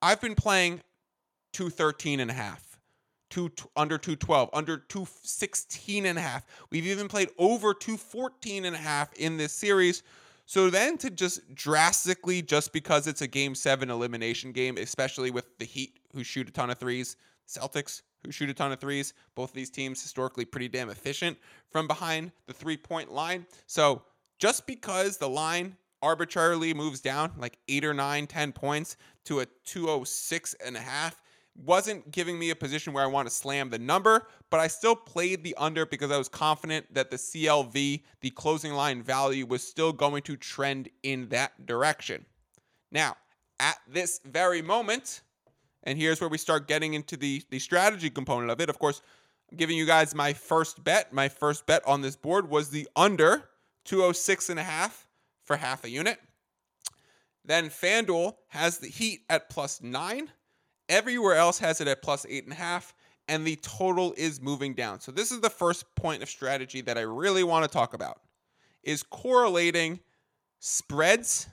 I've 0.00 0.20
been 0.20 0.34
playing 0.34 0.80
213 1.52 2.20
and 2.20 2.30
a 2.30 2.34
half, 2.34 2.78
two, 3.30 3.50
under 3.76 3.98
212, 3.98 4.50
under 4.52 4.78
216 4.78 6.06
and 6.06 6.18
a 6.18 6.22
half. 6.22 6.44
We've 6.70 6.86
even 6.86 7.08
played 7.08 7.30
over 7.38 7.74
214 7.74 8.64
and 8.64 8.74
a 8.74 8.78
half 8.78 9.12
in 9.14 9.36
this 9.36 9.52
series. 9.52 10.02
So 10.46 10.70
then 10.70 10.98
to 10.98 11.10
just 11.10 11.54
drastically, 11.54 12.42
just 12.42 12.72
because 12.72 13.06
it's 13.06 13.22
a 13.22 13.26
game 13.26 13.54
seven 13.54 13.90
elimination 13.90 14.52
game, 14.52 14.76
especially 14.76 15.30
with 15.30 15.46
the 15.58 15.64
Heat 15.64 15.98
who 16.14 16.24
shoot 16.24 16.48
a 16.48 16.52
ton 16.52 16.70
of 16.70 16.78
threes, 16.78 17.16
Celtics 17.48 18.02
who 18.24 18.30
shoot 18.30 18.50
a 18.50 18.54
ton 18.54 18.72
of 18.72 18.80
threes, 18.80 19.14
both 19.34 19.50
of 19.50 19.54
these 19.54 19.70
teams 19.70 20.02
historically 20.02 20.44
pretty 20.44 20.68
damn 20.68 20.90
efficient 20.90 21.38
from 21.70 21.86
behind 21.86 22.32
the 22.46 22.52
three 22.52 22.76
point 22.76 23.12
line. 23.12 23.46
So 23.66 24.02
just 24.38 24.66
because 24.66 25.16
the 25.16 25.28
line 25.28 25.76
arbitrarily 26.02 26.74
moves 26.74 27.00
down 27.00 27.32
like 27.38 27.58
eight 27.68 27.84
or 27.84 27.94
nine, 27.94 28.26
ten 28.26 28.52
points 28.52 28.96
to 29.24 29.40
a 29.40 29.46
206 29.64 30.54
and 30.64 30.76
a 30.76 30.80
half. 30.80 31.21
Wasn't 31.54 32.10
giving 32.10 32.38
me 32.38 32.50
a 32.50 32.56
position 32.56 32.92
where 32.92 33.04
I 33.04 33.08
want 33.08 33.28
to 33.28 33.34
slam 33.34 33.70
the 33.70 33.78
number, 33.78 34.26
but 34.48 34.58
I 34.58 34.68
still 34.68 34.96
played 34.96 35.44
the 35.44 35.54
under 35.58 35.84
because 35.84 36.10
I 36.10 36.16
was 36.16 36.28
confident 36.28 36.92
that 36.94 37.10
the 37.10 37.18
CLV, 37.18 38.02
the 38.20 38.30
closing 38.30 38.72
line 38.72 39.02
value, 39.02 39.44
was 39.44 39.62
still 39.62 39.92
going 39.92 40.22
to 40.22 40.36
trend 40.36 40.88
in 41.02 41.28
that 41.28 41.66
direction. 41.66 42.24
Now, 42.90 43.16
at 43.60 43.78
this 43.86 44.20
very 44.24 44.62
moment, 44.62 45.22
and 45.84 45.98
here's 45.98 46.20
where 46.20 46.30
we 46.30 46.38
start 46.38 46.68
getting 46.68 46.94
into 46.94 47.16
the, 47.16 47.42
the 47.50 47.58
strategy 47.58 48.10
component 48.10 48.50
of 48.50 48.60
it. 48.60 48.70
Of 48.70 48.78
course, 48.78 49.02
I'm 49.50 49.56
giving 49.56 49.76
you 49.76 49.86
guys 49.86 50.14
my 50.14 50.32
first 50.32 50.82
bet. 50.82 51.12
My 51.12 51.28
first 51.28 51.66
bet 51.66 51.86
on 51.86 52.00
this 52.00 52.16
board 52.16 52.48
was 52.48 52.70
the 52.70 52.88
under 52.96 53.50
206 53.84 54.48
and 54.50 54.58
a 54.58 54.62
half 54.62 55.06
for 55.44 55.56
half 55.56 55.84
a 55.84 55.90
unit. 55.90 56.18
Then 57.44 57.68
FanDuel 57.68 58.36
has 58.48 58.78
the 58.78 58.88
Heat 58.88 59.22
at 59.28 59.50
plus 59.50 59.82
nine. 59.82 60.30
Everywhere 60.88 61.34
else 61.34 61.58
has 61.58 61.80
it 61.80 61.88
at 61.88 62.02
plus 62.02 62.26
eight 62.28 62.44
and 62.44 62.52
a 62.52 62.56
half, 62.56 62.94
and 63.28 63.46
the 63.46 63.56
total 63.56 64.14
is 64.16 64.40
moving 64.40 64.74
down. 64.74 65.00
So 65.00 65.12
this 65.12 65.30
is 65.30 65.40
the 65.40 65.50
first 65.50 65.84
point 65.94 66.22
of 66.22 66.28
strategy 66.28 66.80
that 66.82 66.98
I 66.98 67.02
really 67.02 67.44
want 67.44 67.64
to 67.64 67.70
talk 67.70 67.94
about 67.94 68.20
is 68.82 69.02
correlating 69.02 70.00
spreads 70.58 71.48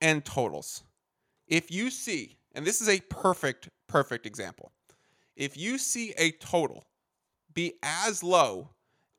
and 0.00 0.24
totals. 0.24 0.82
If 1.46 1.70
you 1.70 1.90
see, 1.90 2.36
and 2.54 2.66
this 2.66 2.80
is 2.80 2.88
a 2.88 3.00
perfect, 3.00 3.70
perfect 3.88 4.26
example. 4.26 4.70
If 5.34 5.56
you 5.56 5.78
see 5.78 6.12
a 6.18 6.32
total 6.32 6.84
be 7.54 7.74
as 7.82 8.22
low 8.22 8.70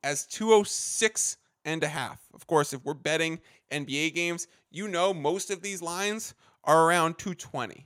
as 0.03 0.25
206 0.25 1.38
and 1.65 1.84
a 1.84 1.88
half. 1.88 2.22
Of 2.34 2.48
course, 2.48 2.72
if 2.72 2.84
we're 2.86 2.94
betting 2.94 3.39
NBA 3.72 4.13
games, 4.13 4.48
you 4.72 4.88
know 4.88 5.13
most 5.13 5.51
of 5.51 5.62
these 5.62 5.82
lines 5.82 6.34
are 6.63 6.88
around 6.88 7.18
220, 7.18 7.86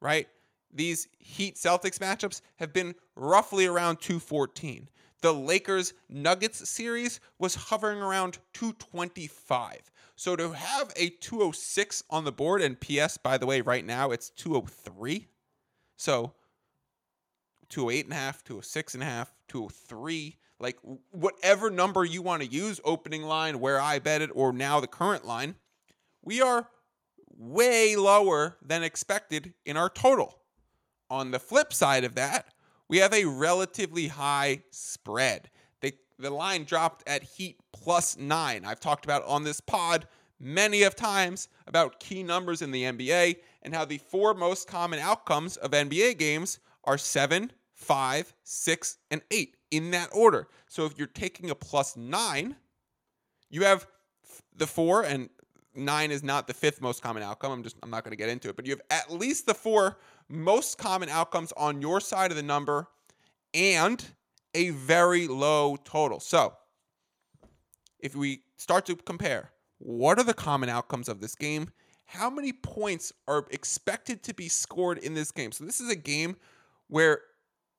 right? 0.00 0.26
These 0.72 1.08
Heat 1.18 1.56
Celtics 1.56 1.98
matchups 1.98 2.40
have 2.56 2.72
been 2.72 2.94
roughly 3.14 3.66
around 3.66 4.00
214. 4.00 4.88
The 5.20 5.32
Lakers 5.32 5.94
Nuggets 6.08 6.68
series 6.68 7.20
was 7.38 7.54
hovering 7.54 8.00
around 8.00 8.38
225. 8.54 9.90
So 10.16 10.36
to 10.36 10.52
have 10.52 10.92
a 10.96 11.10
206 11.10 12.02
on 12.10 12.24
the 12.24 12.32
board, 12.32 12.62
and 12.62 12.80
PS, 12.80 13.16
by 13.16 13.38
the 13.38 13.46
way, 13.46 13.60
right 13.60 13.84
now 13.84 14.10
it's 14.10 14.30
203. 14.30 15.28
So 15.96 16.32
208 17.68 18.04
and 18.06 18.12
a 18.12 18.16
half, 18.16 18.44
206 18.44 18.94
and 18.94 19.02
a 19.02 19.06
half, 19.06 19.34
203 19.48 20.36
like 20.62 20.78
whatever 21.10 21.70
number 21.70 22.04
you 22.04 22.22
want 22.22 22.40
to 22.40 22.48
use, 22.48 22.80
opening 22.84 23.24
line, 23.24 23.58
where 23.58 23.80
I 23.80 23.98
bet 23.98 24.22
it, 24.22 24.30
or 24.32 24.52
now 24.52 24.78
the 24.78 24.86
current 24.86 25.26
line, 25.26 25.56
we 26.22 26.40
are 26.40 26.68
way 27.36 27.96
lower 27.96 28.56
than 28.62 28.84
expected 28.84 29.54
in 29.66 29.76
our 29.76 29.90
total. 29.90 30.38
On 31.12 31.30
the 31.30 31.38
flip 31.38 31.74
side 31.74 32.04
of 32.04 32.14
that, 32.14 32.46
we 32.88 32.96
have 32.96 33.12
a 33.12 33.26
relatively 33.26 34.08
high 34.08 34.62
spread. 34.70 35.50
The, 35.82 35.92
the 36.18 36.30
line 36.30 36.64
dropped 36.64 37.06
at 37.06 37.22
Heat 37.22 37.58
plus 37.70 38.16
nine. 38.16 38.64
I've 38.64 38.80
talked 38.80 39.04
about 39.04 39.22
on 39.26 39.44
this 39.44 39.60
pod 39.60 40.08
many 40.40 40.84
of 40.84 40.96
times 40.96 41.48
about 41.66 42.00
key 42.00 42.22
numbers 42.22 42.62
in 42.62 42.70
the 42.70 42.84
NBA 42.84 43.36
and 43.60 43.74
how 43.74 43.84
the 43.84 43.98
four 43.98 44.32
most 44.32 44.66
common 44.66 45.00
outcomes 45.00 45.58
of 45.58 45.72
NBA 45.72 46.16
games 46.16 46.60
are 46.84 46.96
seven, 46.96 47.52
five, 47.74 48.32
six, 48.42 48.96
and 49.10 49.20
eight 49.30 49.58
in 49.70 49.90
that 49.90 50.08
order. 50.14 50.48
So 50.66 50.86
if 50.86 50.96
you're 50.96 51.08
taking 51.08 51.50
a 51.50 51.54
plus 51.54 51.94
nine, 51.94 52.56
you 53.50 53.64
have 53.64 53.86
the 54.56 54.66
four, 54.66 55.02
and 55.02 55.28
nine 55.74 56.10
is 56.10 56.22
not 56.22 56.46
the 56.46 56.54
fifth 56.54 56.80
most 56.80 57.02
common 57.02 57.22
outcome. 57.22 57.52
I'm 57.52 57.62
just 57.62 57.76
I'm 57.82 57.90
not 57.90 58.02
going 58.02 58.12
to 58.12 58.16
get 58.16 58.30
into 58.30 58.48
it, 58.48 58.56
but 58.56 58.64
you 58.64 58.72
have 58.72 58.82
at 58.90 59.12
least 59.12 59.44
the 59.44 59.54
four 59.54 59.98
most 60.32 60.78
common 60.78 61.08
outcomes 61.08 61.52
on 61.56 61.82
your 61.82 62.00
side 62.00 62.30
of 62.30 62.36
the 62.36 62.42
number 62.42 62.88
and 63.54 64.04
a 64.54 64.70
very 64.70 65.28
low 65.28 65.76
total. 65.76 66.20
So 66.20 66.54
if 67.98 68.16
we 68.16 68.40
start 68.56 68.86
to 68.86 68.96
compare, 68.96 69.50
what 69.78 70.18
are 70.18 70.24
the 70.24 70.34
common 70.34 70.68
outcomes 70.68 71.08
of 71.08 71.20
this 71.20 71.34
game? 71.34 71.70
How 72.06 72.30
many 72.30 72.52
points 72.52 73.12
are 73.28 73.46
expected 73.50 74.22
to 74.24 74.34
be 74.34 74.48
scored 74.48 74.98
in 74.98 75.14
this 75.14 75.32
game? 75.32 75.52
So 75.52 75.64
this 75.64 75.80
is 75.80 75.90
a 75.90 75.96
game 75.96 76.36
where 76.88 77.20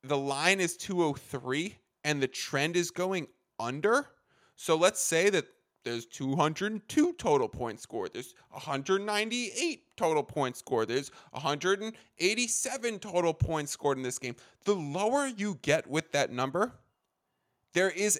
the 0.03 0.17
line 0.17 0.60
is 0.60 0.77
203 0.77 1.75
and 2.03 2.22
the 2.22 2.27
trend 2.27 2.75
is 2.75 2.91
going 2.91 3.27
under. 3.60 4.07
So 4.55 4.75
let's 4.75 5.01
say 5.01 5.29
that 5.29 5.45
there's 5.84 6.06
202 6.06 7.13
total 7.13 7.50
points 7.50 7.84
scored. 7.84 8.13
There's 8.13 8.36
198 8.52 9.98
total 9.98 10.24
points 10.24 10.60
scored. 10.60 10.88
There's 10.88 11.12
187 11.32 13.00
total 13.00 13.34
points 13.34 13.72
scored 13.72 13.98
in 13.98 14.04
this 14.04 14.20
game. 14.20 14.36
The 14.63 14.75
lower 14.75 15.28
you 15.28 15.60
get 15.62 15.88
with 15.88 16.12
that 16.13 16.32
number, 16.32 16.74
there 17.74 17.90
is 17.90 18.20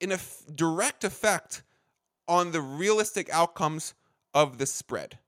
an 0.00 0.12
eff- 0.12 0.42
direct 0.54 1.04
effect 1.04 1.62
on 2.28 2.52
the 2.52 2.60
realistic 2.60 3.30
outcomes 3.30 3.94
of 4.34 4.58
the 4.58 4.66
spread. 4.66 5.18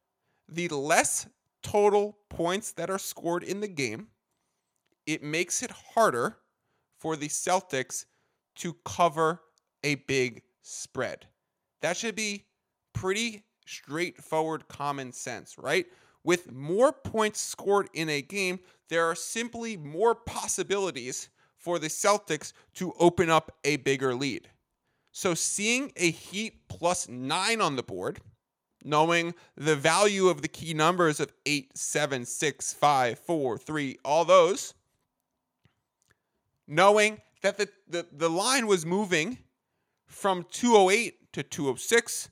The 0.48 0.68
less 0.68 1.26
total 1.62 2.18
points 2.28 2.72
that 2.72 2.90
are 2.90 2.98
scored 2.98 3.42
in 3.42 3.60
the 3.60 3.68
game, 3.68 4.08
it 5.06 5.22
makes 5.22 5.62
it 5.62 5.70
harder 5.94 6.36
for 6.98 7.16
the 7.16 7.28
Celtics 7.28 8.04
to 8.56 8.76
cover 8.84 9.40
a 9.82 9.96
big 9.96 10.42
spread. 10.60 11.26
That 11.82 11.96
should 11.96 12.14
be 12.14 12.44
pretty 12.92 13.42
straightforward 13.66 14.68
common 14.68 15.12
sense, 15.12 15.58
right? 15.58 15.86
With 16.24 16.52
more 16.52 16.92
points 16.92 17.40
scored 17.40 17.88
in 17.92 18.08
a 18.08 18.22
game, 18.22 18.60
there 18.88 19.06
are 19.06 19.14
simply 19.14 19.76
more 19.76 20.14
possibilities 20.14 21.28
for 21.56 21.78
the 21.78 21.88
Celtics 21.88 22.52
to 22.74 22.92
open 22.98 23.30
up 23.30 23.56
a 23.64 23.76
bigger 23.76 24.14
lead. 24.14 24.48
So 25.10 25.34
seeing 25.34 25.92
a 25.96 26.10
Heat 26.10 26.68
plus 26.68 27.08
nine 27.08 27.60
on 27.60 27.76
the 27.76 27.82
board, 27.82 28.20
knowing 28.84 29.34
the 29.56 29.76
value 29.76 30.28
of 30.28 30.42
the 30.42 30.48
key 30.48 30.74
numbers 30.74 31.20
of 31.20 31.32
eight, 31.46 31.76
seven, 31.76 32.24
six, 32.24 32.72
five, 32.72 33.18
four, 33.18 33.58
three, 33.58 33.98
all 34.04 34.24
those, 34.24 34.74
knowing 36.66 37.20
that 37.42 37.58
the, 37.58 37.68
the, 37.88 38.06
the 38.12 38.30
line 38.30 38.66
was 38.66 38.86
moving 38.86 39.38
from 40.06 40.46
208 40.50 41.21
to 41.32 41.42
206 41.42 42.28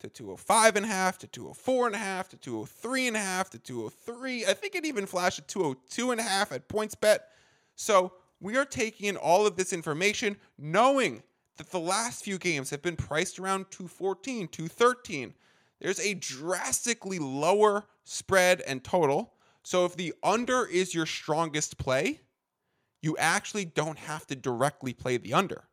to 0.00 0.08
205 0.08 0.76
and 0.76 0.86
a 0.86 0.88
half 0.88 1.18
to 1.18 1.26
204 1.26 1.86
and 1.86 1.94
a 1.94 1.98
half 1.98 2.28
to 2.28 2.36
203 2.36 3.08
and 3.08 3.16
a 3.16 3.20
half 3.20 3.50
to 3.50 3.58
203. 3.58 4.46
I 4.46 4.52
think 4.52 4.74
it 4.74 4.84
even 4.84 5.06
flashed 5.06 5.38
at 5.38 5.48
202 5.48 6.10
and 6.10 6.20
a 6.20 6.24
half 6.24 6.52
at 6.52 6.68
PointsBet. 6.68 7.18
So 7.76 8.12
we 8.40 8.56
are 8.56 8.64
taking 8.64 9.06
in 9.06 9.16
all 9.16 9.46
of 9.46 9.56
this 9.56 9.72
information, 9.72 10.36
knowing 10.58 11.22
that 11.56 11.70
the 11.70 11.78
last 11.78 12.24
few 12.24 12.38
games 12.38 12.70
have 12.70 12.82
been 12.82 12.96
priced 12.96 13.38
around 13.38 13.66
214, 13.70 14.48
213. 14.48 15.34
There's 15.80 16.00
a 16.00 16.14
drastically 16.14 17.18
lower 17.18 17.84
spread 18.04 18.60
and 18.62 18.82
total. 18.82 19.34
So 19.62 19.84
if 19.84 19.96
the 19.96 20.14
under 20.22 20.66
is 20.66 20.94
your 20.94 21.06
strongest 21.06 21.78
play, 21.78 22.20
you 23.00 23.16
actually 23.18 23.64
don't 23.64 23.98
have 23.98 24.26
to 24.28 24.36
directly 24.36 24.92
play 24.92 25.16
the 25.16 25.34
under. 25.34 25.64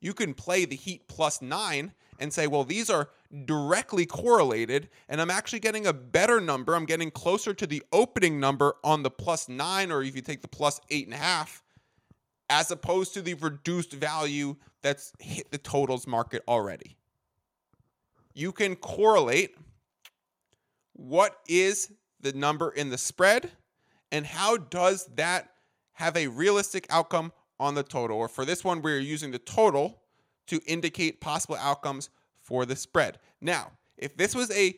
You 0.00 0.14
can 0.14 0.34
play 0.34 0.64
the 0.64 0.76
Heat 0.76 1.08
plus 1.08 1.42
nine 1.42 1.92
and 2.18 2.32
say, 2.32 2.46
well, 2.46 2.64
these 2.64 2.90
are 2.90 3.08
directly 3.44 4.06
correlated, 4.06 4.88
and 5.08 5.20
I'm 5.20 5.30
actually 5.30 5.60
getting 5.60 5.86
a 5.86 5.92
better 5.92 6.40
number. 6.40 6.74
I'm 6.74 6.84
getting 6.84 7.10
closer 7.10 7.54
to 7.54 7.66
the 7.66 7.82
opening 7.92 8.38
number 8.38 8.74
on 8.84 9.02
the 9.02 9.10
plus 9.10 9.48
nine, 9.48 9.90
or 9.90 10.02
if 10.02 10.14
you 10.14 10.22
take 10.22 10.42
the 10.42 10.48
plus 10.48 10.80
eight 10.90 11.06
and 11.06 11.14
a 11.14 11.18
half, 11.18 11.62
as 12.48 12.70
opposed 12.70 13.14
to 13.14 13.22
the 13.22 13.34
reduced 13.34 13.92
value 13.92 14.56
that's 14.82 15.12
hit 15.18 15.50
the 15.50 15.58
totals 15.58 16.06
market 16.06 16.42
already. 16.48 16.96
You 18.34 18.52
can 18.52 18.76
correlate 18.76 19.56
what 20.92 21.36
is 21.48 21.92
the 22.20 22.32
number 22.32 22.70
in 22.70 22.90
the 22.90 22.98
spread 22.98 23.50
and 24.12 24.26
how 24.26 24.56
does 24.56 25.06
that 25.14 25.50
have 25.92 26.16
a 26.16 26.26
realistic 26.26 26.86
outcome 26.90 27.32
on 27.60 27.74
the 27.74 27.84
total. 27.84 28.16
Or 28.16 28.26
for 28.26 28.44
this 28.44 28.64
one, 28.64 28.82
we're 28.82 28.98
using 28.98 29.30
the 29.30 29.38
total 29.38 30.00
to 30.48 30.60
indicate 30.66 31.20
possible 31.20 31.56
outcomes 31.60 32.08
for 32.40 32.66
the 32.66 32.74
spread. 32.74 33.18
Now, 33.40 33.72
if 33.96 34.16
this 34.16 34.34
was 34.34 34.50
a 34.50 34.74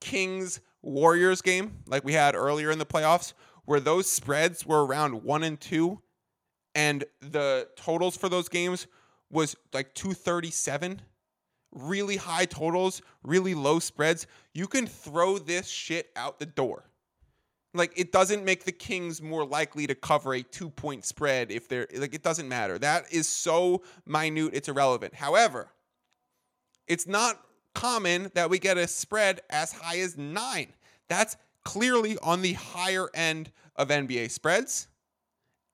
Kings 0.00 0.60
Warriors 0.82 1.42
game 1.42 1.78
like 1.86 2.04
we 2.04 2.12
had 2.12 2.36
earlier 2.36 2.70
in 2.70 2.78
the 2.78 2.86
playoffs, 2.86 3.32
where 3.64 3.80
those 3.80 4.08
spreads 4.08 4.64
were 4.64 4.86
around 4.86 5.24
one 5.24 5.42
and 5.42 5.58
two, 5.58 6.00
and 6.74 7.04
the 7.20 7.66
totals 7.76 8.16
for 8.16 8.28
those 8.28 8.48
games 8.48 8.86
was 9.30 9.56
like 9.72 9.94
237, 9.94 11.02
really 11.72 12.16
high 12.16 12.44
totals, 12.44 13.02
really 13.24 13.54
low 13.54 13.78
spreads, 13.78 14.26
you 14.54 14.66
can 14.66 14.86
throw 14.86 15.38
this 15.38 15.68
shit 15.68 16.10
out 16.14 16.38
the 16.38 16.46
door. 16.46 16.84
Like 17.74 17.92
it 17.96 18.12
doesn't 18.12 18.44
make 18.44 18.64
the 18.64 18.72
Kings 18.72 19.20
more 19.20 19.44
likely 19.44 19.86
to 19.86 19.94
cover 19.94 20.34
a 20.34 20.42
two 20.42 20.70
point 20.70 21.04
spread 21.04 21.50
if 21.50 21.68
they're 21.68 21.86
like 21.94 22.14
it 22.14 22.22
doesn't 22.22 22.48
matter. 22.48 22.78
That 22.78 23.12
is 23.12 23.28
so 23.28 23.82
minute, 24.06 24.50
it's 24.54 24.68
irrelevant. 24.68 25.14
However, 25.14 25.68
it's 26.86 27.06
not 27.06 27.40
common 27.74 28.30
that 28.34 28.50
we 28.50 28.58
get 28.58 28.78
a 28.78 28.88
spread 28.88 29.40
as 29.50 29.72
high 29.72 29.98
as 29.98 30.16
nine. 30.16 30.72
That's 31.08 31.36
clearly 31.64 32.16
on 32.22 32.42
the 32.42 32.54
higher 32.54 33.08
end 33.14 33.52
of 33.76 33.88
NBA 33.88 34.30
spreads. 34.30 34.88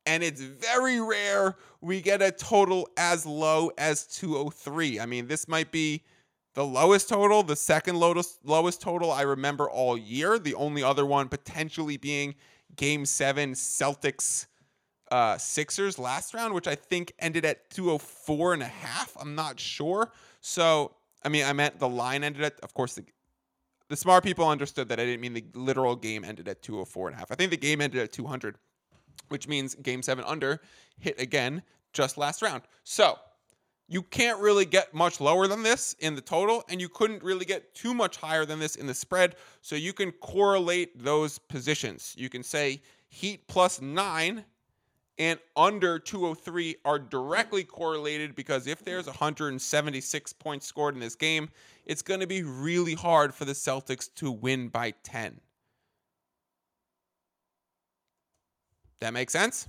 And 0.06 0.22
it's 0.22 0.42
very 0.42 1.00
rare 1.00 1.56
we 1.80 2.02
get 2.02 2.20
a 2.20 2.30
total 2.30 2.88
as 2.98 3.24
low 3.24 3.70
as 3.78 4.06
203. 4.06 5.00
I 5.00 5.06
mean, 5.06 5.28
this 5.28 5.48
might 5.48 5.70
be 5.72 6.02
the 6.54 6.64
lowest 6.64 7.08
total, 7.08 7.42
the 7.42 7.56
second 7.56 7.98
lowest 7.98 8.38
lowest 8.44 8.80
total 8.80 9.10
I 9.10 9.22
remember 9.22 9.68
all 9.68 9.98
year. 9.98 10.38
The 10.38 10.54
only 10.54 10.82
other 10.82 11.04
one 11.04 11.28
potentially 11.28 11.96
being 11.96 12.34
Game 12.76 13.04
Seven 13.04 13.52
Celtics 13.52 14.46
uh, 15.10 15.36
Sixers 15.36 15.98
last 15.98 16.32
round, 16.32 16.54
which 16.54 16.66
I 16.66 16.74
think 16.74 17.12
ended 17.18 17.44
at 17.44 17.70
204 17.70 18.54
and 18.54 18.62
a 18.62 18.66
half. 18.66 19.16
I'm 19.20 19.34
not 19.34 19.60
sure. 19.60 20.12
So 20.40 20.92
I 21.24 21.28
mean, 21.28 21.44
I 21.44 21.52
meant 21.52 21.78
the 21.78 21.88
line 21.88 22.22
ended 22.22 22.42
at. 22.42 22.60
Of 22.60 22.74
course, 22.74 22.94
the 22.94 23.04
the 23.88 23.96
smart 23.96 24.24
people 24.24 24.48
understood 24.48 24.88
that 24.88 25.00
I 25.00 25.04
didn't 25.04 25.20
mean 25.20 25.34
the 25.34 25.44
literal 25.54 25.96
game 25.96 26.24
ended 26.24 26.48
at 26.48 26.62
204 26.62 27.08
and 27.08 27.16
a 27.16 27.18
half. 27.18 27.30
I 27.30 27.34
think 27.34 27.50
the 27.50 27.56
game 27.56 27.80
ended 27.80 28.00
at 28.00 28.12
200, 28.12 28.56
which 29.28 29.46
means 29.48 29.74
Game 29.74 30.02
Seven 30.02 30.24
under 30.26 30.60
hit 30.98 31.20
again 31.20 31.62
just 31.92 32.16
last 32.16 32.42
round. 32.42 32.62
So 32.84 33.18
you 33.88 34.02
can't 34.02 34.40
really 34.40 34.64
get 34.64 34.94
much 34.94 35.20
lower 35.20 35.46
than 35.46 35.62
this 35.62 35.94
in 35.98 36.14
the 36.14 36.20
total, 36.20 36.64
and 36.68 36.80
you 36.80 36.88
couldn't 36.88 37.22
really 37.22 37.44
get 37.44 37.74
too 37.74 37.92
much 37.92 38.16
higher 38.16 38.44
than 38.44 38.58
this 38.58 38.76
in 38.76 38.86
the 38.86 38.94
spread. 38.94 39.36
So 39.60 39.76
you 39.76 39.92
can 39.92 40.10
correlate 40.12 41.02
those 41.02 41.38
positions. 41.38 42.14
You 42.16 42.28
can 42.28 42.42
say 42.42 42.80
Heat 43.08 43.46
plus 43.46 43.80
nine 43.80 44.44
and 45.18 45.38
under 45.54 46.00
203 46.00 46.76
are 46.84 46.98
directly 46.98 47.62
correlated 47.62 48.34
because 48.34 48.66
if 48.66 48.84
there's 48.84 49.06
176 49.06 50.32
points 50.32 50.66
scored 50.66 50.94
in 50.94 51.00
this 51.00 51.14
game, 51.14 51.48
it's 51.86 52.02
going 52.02 52.18
to 52.18 52.26
be 52.26 52.42
really 52.42 52.94
hard 52.94 53.32
for 53.32 53.44
the 53.44 53.52
Celtics 53.52 54.12
to 54.16 54.32
win 54.32 54.66
by 54.66 54.92
10. 55.04 55.40
That 58.98 59.12
makes 59.12 59.32
sense? 59.32 59.68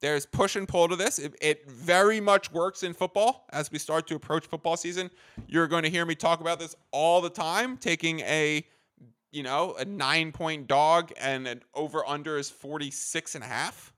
There's 0.00 0.24
push 0.24 0.56
and 0.56 0.66
pull 0.66 0.88
to 0.88 0.96
this. 0.96 1.18
It, 1.18 1.34
it, 1.40 1.70
very 1.70 2.20
much 2.20 2.52
works 2.52 2.82
in 2.82 2.94
football 2.94 3.46
as 3.52 3.70
we 3.70 3.78
start 3.78 4.06
to 4.08 4.14
approach 4.14 4.46
football 4.46 4.76
season. 4.76 5.10
You're 5.46 5.68
going 5.68 5.82
to 5.82 5.90
hear 5.90 6.06
me 6.06 6.14
talk 6.14 6.40
about 6.40 6.58
this 6.58 6.74
all 6.90 7.20
the 7.20 7.30
time, 7.30 7.76
taking 7.76 8.20
a 8.20 8.64
you 9.32 9.44
know, 9.44 9.76
a 9.78 9.84
9-point 9.84 10.66
dog 10.66 11.12
and 11.20 11.46
an 11.46 11.62
over 11.72 12.04
under 12.04 12.36
is 12.36 12.50
46 12.50 13.36
and 13.36 13.44
a 13.44 13.46
half. 13.46 13.92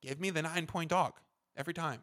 Give 0.00 0.20
me 0.20 0.30
the 0.30 0.42
9-point 0.42 0.90
dog 0.90 1.14
every 1.56 1.74
time. 1.74 2.02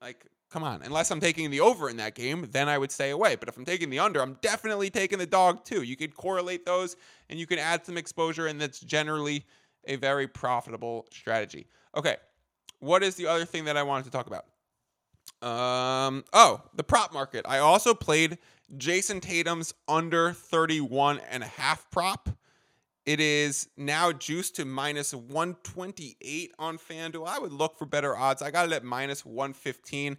Like 0.00 0.26
come 0.50 0.62
on, 0.62 0.82
unless 0.82 1.10
I'm 1.10 1.20
taking 1.20 1.50
the 1.50 1.60
over 1.60 1.90
in 1.90 1.96
that 1.98 2.14
game, 2.14 2.48
then 2.50 2.68
I 2.68 2.78
would 2.78 2.90
stay 2.90 3.10
away. 3.10 3.36
But 3.36 3.48
if 3.48 3.56
I'm 3.56 3.64
taking 3.64 3.90
the 3.90 3.98
under, 3.98 4.22
I'm 4.22 4.38
definitely 4.40 4.90
taking 4.90 5.18
the 5.18 5.26
dog 5.26 5.64
too. 5.64 5.82
You 5.82 5.96
could 5.96 6.14
correlate 6.14 6.64
those 6.64 6.96
and 7.28 7.38
you 7.38 7.46
can 7.46 7.58
add 7.58 7.84
some 7.84 7.96
exposure 7.98 8.46
and 8.46 8.60
that's 8.60 8.80
generally 8.80 9.44
a 9.86 9.96
very 9.96 10.26
profitable 10.26 11.06
strategy. 11.12 11.66
Okay, 11.96 12.16
what 12.86 13.02
is 13.02 13.16
the 13.16 13.26
other 13.26 13.44
thing 13.44 13.64
that 13.64 13.76
I 13.76 13.82
wanted 13.82 14.04
to 14.04 14.10
talk 14.10 14.26
about? 14.26 14.46
Um, 15.42 16.24
oh, 16.32 16.62
the 16.74 16.84
prop 16.84 17.12
market. 17.12 17.44
I 17.46 17.58
also 17.58 17.92
played 17.92 18.38
Jayson 18.76 19.20
Tatum's 19.20 19.74
under 19.86 20.32
31 20.32 21.20
and 21.30 21.42
a 21.42 21.46
half 21.46 21.90
prop. 21.90 22.30
It 23.04 23.20
is 23.20 23.68
now 23.76 24.10
juiced 24.12 24.56
to 24.56 24.64
minus 24.64 25.12
128 25.14 26.52
on 26.58 26.78
FanDuel. 26.78 27.26
I 27.26 27.38
would 27.38 27.52
look 27.52 27.78
for 27.78 27.86
better 27.86 28.16
odds. 28.16 28.42
I 28.42 28.50
got 28.50 28.66
it 28.66 28.72
at 28.72 28.82
minus 28.82 29.24
115. 29.24 30.16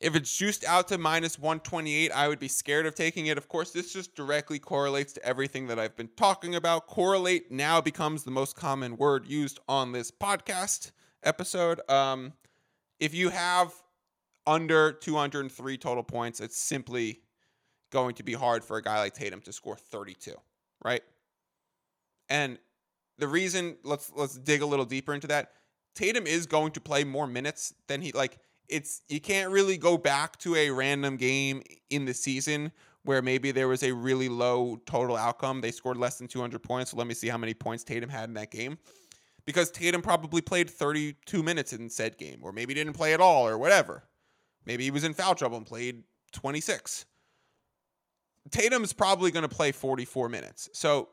If 0.00 0.14
it's 0.14 0.34
juiced 0.34 0.64
out 0.64 0.88
to 0.88 0.98
minus 0.98 1.38
128, 1.38 2.12
I 2.12 2.28
would 2.28 2.38
be 2.38 2.48
scared 2.48 2.86
of 2.86 2.94
taking 2.94 3.26
it. 3.26 3.36
Of 3.36 3.48
course, 3.48 3.72
this 3.72 3.92
just 3.92 4.14
directly 4.14 4.58
correlates 4.58 5.12
to 5.14 5.24
everything 5.24 5.66
that 5.66 5.78
I've 5.78 5.96
been 5.96 6.10
talking 6.16 6.54
about. 6.54 6.86
Correlate 6.86 7.50
now 7.50 7.80
becomes 7.80 8.22
the 8.22 8.30
most 8.30 8.56
common 8.56 8.96
word 8.96 9.26
used 9.26 9.58
on 9.68 9.92
this 9.92 10.10
podcast 10.10 10.92
episode. 11.22 11.80
Um, 11.90 12.32
if 12.98 13.14
you 13.14 13.30
have 13.30 13.72
under 14.46 14.92
203 14.92 15.78
total 15.78 16.02
points, 16.02 16.40
it's 16.40 16.56
simply 16.56 17.20
going 17.90 18.14
to 18.14 18.22
be 18.22 18.32
hard 18.32 18.64
for 18.64 18.76
a 18.76 18.82
guy 18.82 18.98
like 18.98 19.14
Tatum 19.14 19.40
to 19.42 19.52
score 19.52 19.76
32, 19.76 20.32
right? 20.84 21.02
And 22.28 22.58
the 23.18 23.28
reason 23.28 23.76
let's 23.84 24.12
let's 24.14 24.36
dig 24.36 24.62
a 24.62 24.66
little 24.66 24.84
deeper 24.84 25.12
into 25.14 25.26
that. 25.28 25.52
Tatum 25.94 26.26
is 26.26 26.46
going 26.46 26.72
to 26.72 26.80
play 26.80 27.04
more 27.04 27.26
minutes 27.26 27.74
than 27.88 28.00
he 28.00 28.12
like 28.12 28.38
it's 28.68 29.02
you 29.08 29.20
can't 29.20 29.50
really 29.50 29.76
go 29.76 29.98
back 29.98 30.38
to 30.38 30.54
a 30.54 30.70
random 30.70 31.16
game 31.16 31.62
in 31.90 32.04
the 32.04 32.14
season 32.14 32.70
where 33.02 33.22
maybe 33.22 33.50
there 33.50 33.66
was 33.66 33.82
a 33.82 33.92
really 33.92 34.28
low 34.28 34.80
total 34.86 35.16
outcome. 35.16 35.60
They 35.60 35.70
scored 35.70 35.96
less 35.96 36.18
than 36.18 36.28
200 36.28 36.62
points. 36.62 36.90
So 36.92 36.96
let 36.96 37.06
me 37.06 37.14
see 37.14 37.28
how 37.28 37.38
many 37.38 37.54
points 37.54 37.82
Tatum 37.82 38.10
had 38.10 38.28
in 38.28 38.34
that 38.34 38.50
game 38.50 38.78
because 39.44 39.70
Tatum 39.70 40.02
probably 40.02 40.40
played 40.40 40.70
32 40.70 41.42
minutes 41.42 41.72
in 41.72 41.88
said 41.90 42.18
game, 42.18 42.40
or 42.42 42.52
maybe 42.52 42.74
didn't 42.74 42.94
play 42.94 43.14
at 43.14 43.20
all, 43.20 43.46
or 43.46 43.58
whatever. 43.58 44.04
Maybe 44.66 44.84
he 44.84 44.90
was 44.90 45.04
in 45.04 45.14
foul 45.14 45.34
trouble 45.34 45.56
and 45.56 45.66
played 45.66 46.02
26. 46.32 47.06
Tatum's 48.50 48.92
probably 48.92 49.30
going 49.30 49.48
to 49.48 49.54
play 49.54 49.72
44 49.72 50.28
minutes. 50.28 50.68
So 50.72 51.08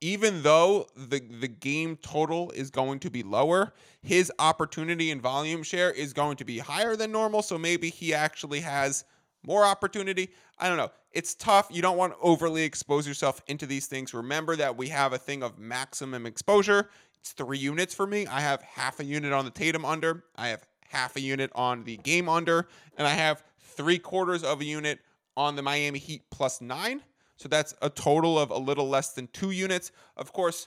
even 0.00 0.42
though 0.42 0.86
the 0.96 1.20
the 1.40 1.48
game 1.48 1.96
total 1.96 2.50
is 2.52 2.70
going 2.70 3.00
to 3.00 3.10
be 3.10 3.22
lower, 3.22 3.74
his 4.02 4.30
opportunity 4.38 5.10
and 5.10 5.20
volume 5.20 5.62
share 5.62 5.90
is 5.90 6.12
going 6.12 6.36
to 6.36 6.44
be 6.44 6.58
higher 6.58 6.94
than 6.96 7.10
normal. 7.10 7.42
So 7.42 7.58
maybe 7.58 7.90
he 7.90 8.14
actually 8.14 8.60
has 8.60 9.04
more 9.44 9.64
opportunity. 9.64 10.30
I 10.58 10.68
don't 10.68 10.76
know. 10.76 10.90
It's 11.12 11.34
tough. 11.34 11.68
You 11.70 11.82
don't 11.82 11.96
want 11.96 12.12
to 12.12 12.18
overly 12.20 12.62
expose 12.62 13.08
yourself 13.08 13.42
into 13.48 13.66
these 13.66 13.86
things. 13.86 14.12
Remember 14.12 14.56
that 14.56 14.76
we 14.76 14.88
have 14.88 15.12
a 15.12 15.18
thing 15.18 15.42
of 15.42 15.58
maximum 15.58 16.26
exposure. 16.26 16.90
It's 17.20 17.32
three 17.32 17.58
units 17.58 17.94
for 17.94 18.06
me. 18.06 18.26
I 18.26 18.40
have 18.40 18.62
half 18.62 19.00
a 19.00 19.04
unit 19.04 19.32
on 19.32 19.44
the 19.44 19.50
Tatum 19.50 19.84
under, 19.84 20.24
I 20.36 20.48
have 20.48 20.66
half 20.88 21.16
a 21.16 21.20
unit 21.20 21.50
on 21.54 21.84
the 21.84 21.96
game 21.98 22.28
under, 22.28 22.68
and 22.96 23.06
I 23.06 23.12
have 23.12 23.42
three 23.60 23.98
quarters 23.98 24.42
of 24.42 24.60
a 24.60 24.64
unit 24.64 25.00
on 25.36 25.56
the 25.56 25.62
Miami 25.62 25.98
Heat 25.98 26.22
plus 26.30 26.60
nine. 26.60 27.02
So 27.36 27.48
that's 27.48 27.74
a 27.82 27.90
total 27.90 28.38
of 28.38 28.50
a 28.50 28.58
little 28.58 28.88
less 28.88 29.12
than 29.12 29.28
two 29.28 29.52
units. 29.52 29.92
Of 30.16 30.32
course, 30.32 30.66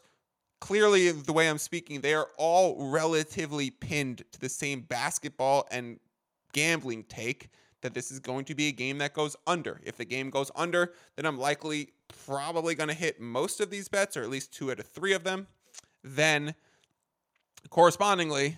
clearly, 0.62 1.12
the 1.12 1.34
way 1.34 1.50
I'm 1.50 1.58
speaking, 1.58 2.00
they 2.00 2.14
are 2.14 2.30
all 2.38 2.90
relatively 2.90 3.70
pinned 3.70 4.24
to 4.32 4.40
the 4.40 4.48
same 4.48 4.82
basketball 4.82 5.68
and 5.72 6.00
gambling 6.54 7.04
take 7.04 7.50
that 7.82 7.94
this 7.94 8.12
is 8.12 8.20
going 8.20 8.46
to 8.46 8.56
be 8.56 8.68
a 8.68 8.72
game 8.72 9.00
that 9.00 9.14
goes 9.14 9.36
under. 9.48 9.82
If 9.84 9.98
the 9.98 10.06
game 10.06 10.30
goes 10.30 10.52
under, 10.56 10.94
then 11.16 11.26
I'm 11.26 11.40
likely 11.40 11.90
probably 12.26 12.76
going 12.76 12.90
to 12.90 12.96
hit 12.96 13.20
most 13.20 13.60
of 13.60 13.70
these 13.70 13.90
bets, 13.90 14.16
or 14.16 14.22
at 14.22 14.30
least 14.30 14.54
two 14.54 14.72
out 14.72 14.80
of 14.80 14.86
three 14.86 15.14
of 15.14 15.24
them 15.24 15.48
then 16.04 16.56
correspondingly, 17.70 18.58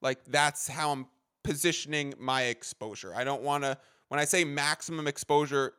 like 0.00 0.24
that's 0.24 0.68
how 0.68 0.90
I'm 0.90 1.06
positioning 1.42 2.14
my 2.18 2.42
exposure. 2.42 3.14
I 3.14 3.24
don't 3.24 3.42
want 3.42 3.64
to, 3.64 3.76
when 4.08 4.20
I 4.20 4.24
say 4.24 4.44
maximum 4.44 5.06
exposure, 5.06 5.74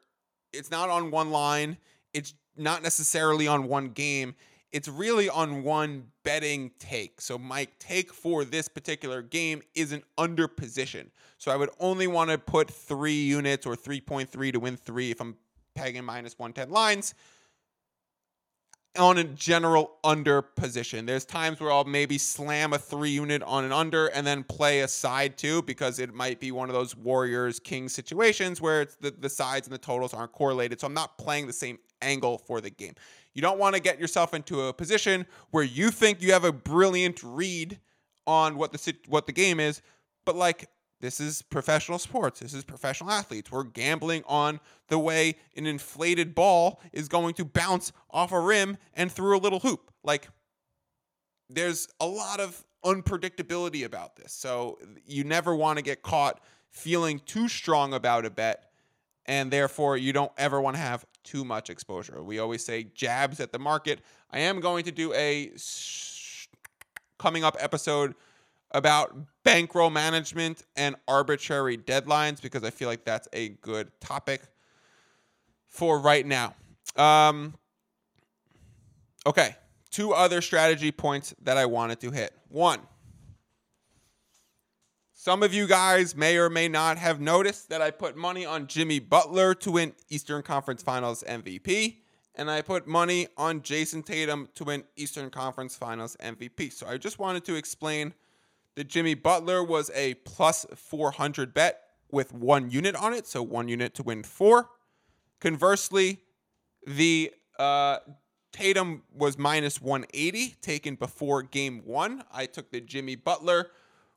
it's 0.54 0.72
not 0.72 0.90
on 0.90 1.12
one 1.12 1.32
line, 1.32 1.78
it's 2.14 2.34
not 2.58 2.84
necessarily 2.84 3.48
on 3.48 3.68
one 3.68 3.90
game. 3.90 4.36
it's 4.72 4.88
really 4.88 5.30
on 5.30 5.64
one 5.64 6.08
betting 6.24 6.72
take. 6.80 7.20
So 7.20 7.38
my 7.38 7.68
take 7.78 8.14
for 8.14 8.46
this 8.46 8.70
particular 8.70 9.22
game 9.22 9.62
is 9.76 9.92
an 9.92 10.02
under 10.18 10.48
position. 10.48 11.12
So 11.38 11.52
I 11.52 11.58
would 11.58 11.72
only 11.80 12.08
want 12.08 12.30
to 12.30 12.38
put 12.38 12.70
three 12.70 13.22
units 13.22 13.66
or 13.66 13.76
3.3 13.76 14.54
to 14.54 14.60
win 14.60 14.78
three 14.78 15.12
if 15.12 15.20
I'm 15.20 15.36
pegging 15.76 16.06
minus 16.06 16.40
110 16.40 16.70
lines 16.72 17.16
on 18.98 19.18
a 19.18 19.24
general 19.24 19.98
under 20.04 20.42
position. 20.42 21.06
There's 21.06 21.24
times 21.24 21.62
where 21.62 21.72
I'll 21.72 21.86
maybe 21.86 22.18
slam 22.18 22.74
a 22.74 22.78
three 22.78 23.12
unit 23.12 23.42
on 23.44 23.64
an 23.64 23.72
under 23.72 24.08
and 24.08 24.28
then 24.28 24.44
play 24.44 24.82
a 24.82 24.88
side 24.88 25.38
two 25.38 25.62
because 25.62 25.98
it 26.00 26.14
might 26.14 26.40
be 26.40 26.52
one 26.52 26.70
of 26.70 26.76
those 26.76 26.96
Warriors 26.96 27.60
Kings 27.60 27.94
situations 27.94 28.60
where 28.60 28.82
it's 28.82 28.96
the, 28.96 29.12
the 29.12 29.30
sides 29.30 29.68
and 29.68 29.74
the 29.74 29.80
totals 29.80 30.14
aren't 30.14 30.34
correlated. 30.34 30.82
So 30.82 30.88
I'm 30.88 30.94
not 30.94 31.18
playing 31.18 31.48
the 31.48 31.54
same 31.54 31.80
angle 32.02 32.38
for 32.38 32.60
the 32.60 32.70
game. 32.70 32.94
You 33.34 33.42
don't 33.42 33.58
want 33.58 33.76
to 33.76 33.82
get 33.82 33.98
yourself 33.98 34.34
into 34.34 34.64
a 34.64 34.74
position 34.74 35.26
where 35.52 35.64
you 35.64 35.90
think 35.90 36.22
you 36.22 36.34
have 36.34 36.44
a 36.44 36.52
brilliant 36.52 37.24
read 37.24 37.80
on 38.28 38.58
what 38.58 38.74
the 38.74 38.96
what 39.08 39.26
the 39.26 39.32
game 39.32 39.60
is, 39.60 39.82
but 40.26 40.36
like 40.36 40.70
this 41.02 41.20
is 41.20 41.42
professional 41.42 42.00
sports. 42.00 42.40
This 42.40 42.54
is 42.54 42.64
professional 42.64 43.12
athletes. 43.12 43.52
We're 43.52 43.64
gambling 43.64 44.24
on 44.28 44.60
the 44.88 45.00
way 45.00 45.36
an 45.56 45.66
inflated 45.66 46.34
ball 46.34 46.80
is 46.94 47.08
going 47.08 47.34
to 47.36 47.46
bounce 47.46 47.92
off 48.12 48.32
a 48.32 48.40
rim 48.40 48.78
and 48.94 49.12
through 49.12 49.38
a 49.38 49.40
little 49.40 49.60
hoop. 49.60 49.92
Like, 50.04 50.30
there's 51.50 51.88
a 52.00 52.06
lot 52.06 52.40
of 52.40 52.64
unpredictability 52.86 53.84
about 53.84 54.16
this. 54.16 54.32
So, 54.32 54.78
you 55.06 55.24
never 55.24 55.56
want 55.56 55.78
to 55.78 55.84
get 55.84 56.04
caught 56.04 56.40
feeling 56.70 57.20
too 57.26 57.48
strong 57.48 57.94
about 57.94 58.26
a 58.26 58.30
bet. 58.30 58.72
And 59.26 59.52
therefore, 59.52 59.98
you 59.98 60.14
don't 60.14 60.32
ever 60.38 60.62
want 60.62 60.76
to 60.76 60.82
have 60.82 61.06
too 61.24 61.44
much 61.44 61.70
exposure. 61.70 62.24
We 62.24 62.40
always 62.40 62.66
say 62.66 62.84
jabs 62.84 63.40
at 63.40 63.52
the 63.52 63.60
market. 63.60 64.02
I 64.32 64.40
am 64.40 64.60
going 64.60 64.86
to 64.86 64.92
do 64.92 65.14
a 65.14 65.52
coming 67.20 67.44
up 67.44 67.56
episode 67.60 68.16
about 68.72 69.16
bankroll 69.44 69.90
management 69.90 70.64
and 70.76 70.96
arbitrary 71.08 71.78
deadlines 71.78 72.42
because 72.42 72.64
I 72.64 72.70
feel 72.70 72.88
like 72.88 73.06
that's 73.06 73.28
a 73.34 73.50
good 73.50 73.92
topic 74.00 74.42
for 75.68 76.00
right 76.00 76.26
now. 76.26 76.56
Um, 76.96 77.56
okay, 79.26 79.56
two 79.90 80.14
other 80.14 80.42
strategy 80.42 80.92
points 80.92 81.34
that 81.44 81.58
I 81.58 81.66
wanted 81.66 82.00
to 82.02 82.12
hit. 82.12 82.34
One, 82.50 82.80
some 85.14 85.44
of 85.44 85.54
you 85.54 85.68
guys 85.68 86.16
may 86.16 86.38
or 86.38 86.50
may 86.50 86.68
not 86.68 86.98
have 86.98 87.22
noticed 87.22 87.70
that 87.70 87.82
I 87.82 87.92
put 87.92 88.18
money 88.18 88.46
on 88.46 88.68
Jimmy 88.68 89.00
Butler 89.00 89.54
to 89.56 89.72
win 89.72 89.94
Eastern 90.10 90.42
Conference 90.42 90.82
Finals 90.82 91.24
MVP, 91.28 91.98
and 92.36 92.50
I 92.50 92.62
put 92.64 92.88
money 92.88 93.28
on 93.38 93.62
Jayson 93.62 94.04
Tatum 94.04 94.50
to 94.56 94.64
win 94.64 94.84
Eastern 94.96 95.30
Conference 95.30 95.76
Finals 95.76 96.18
MVP. 96.22 96.74
So 96.74 96.88
I 96.88 96.98
just 96.98 97.20
wanted 97.20 97.46
to 97.46 97.56
explain 97.56 98.14
that 98.76 98.88
Jimmy 98.88 99.14
Butler 99.14 99.64
was 99.64 99.92
a 99.94 100.16
plus 100.16 100.66
400 100.76 101.54
bet 101.54 101.82
with 102.12 102.34
one 102.34 102.70
unit 102.70 102.96
on 102.96 103.14
it, 103.14 103.28
so 103.28 103.42
one 103.42 103.68
unit 103.68 103.94
to 103.96 104.04
win 104.04 104.24
four. 104.24 104.70
Conversely, 105.40 106.20
the 106.86 107.32
uh, 107.58 107.98
Tatum 108.52 109.04
was 109.14 109.38
minus 109.38 109.82
180 109.82 110.56
taken 110.62 110.96
before 110.96 111.42
game 111.42 111.82
one. 111.86 112.24
I 112.32 112.46
took 112.46 112.72
the 112.72 112.82
Jimmy 112.82 113.16
Butler 113.16 113.72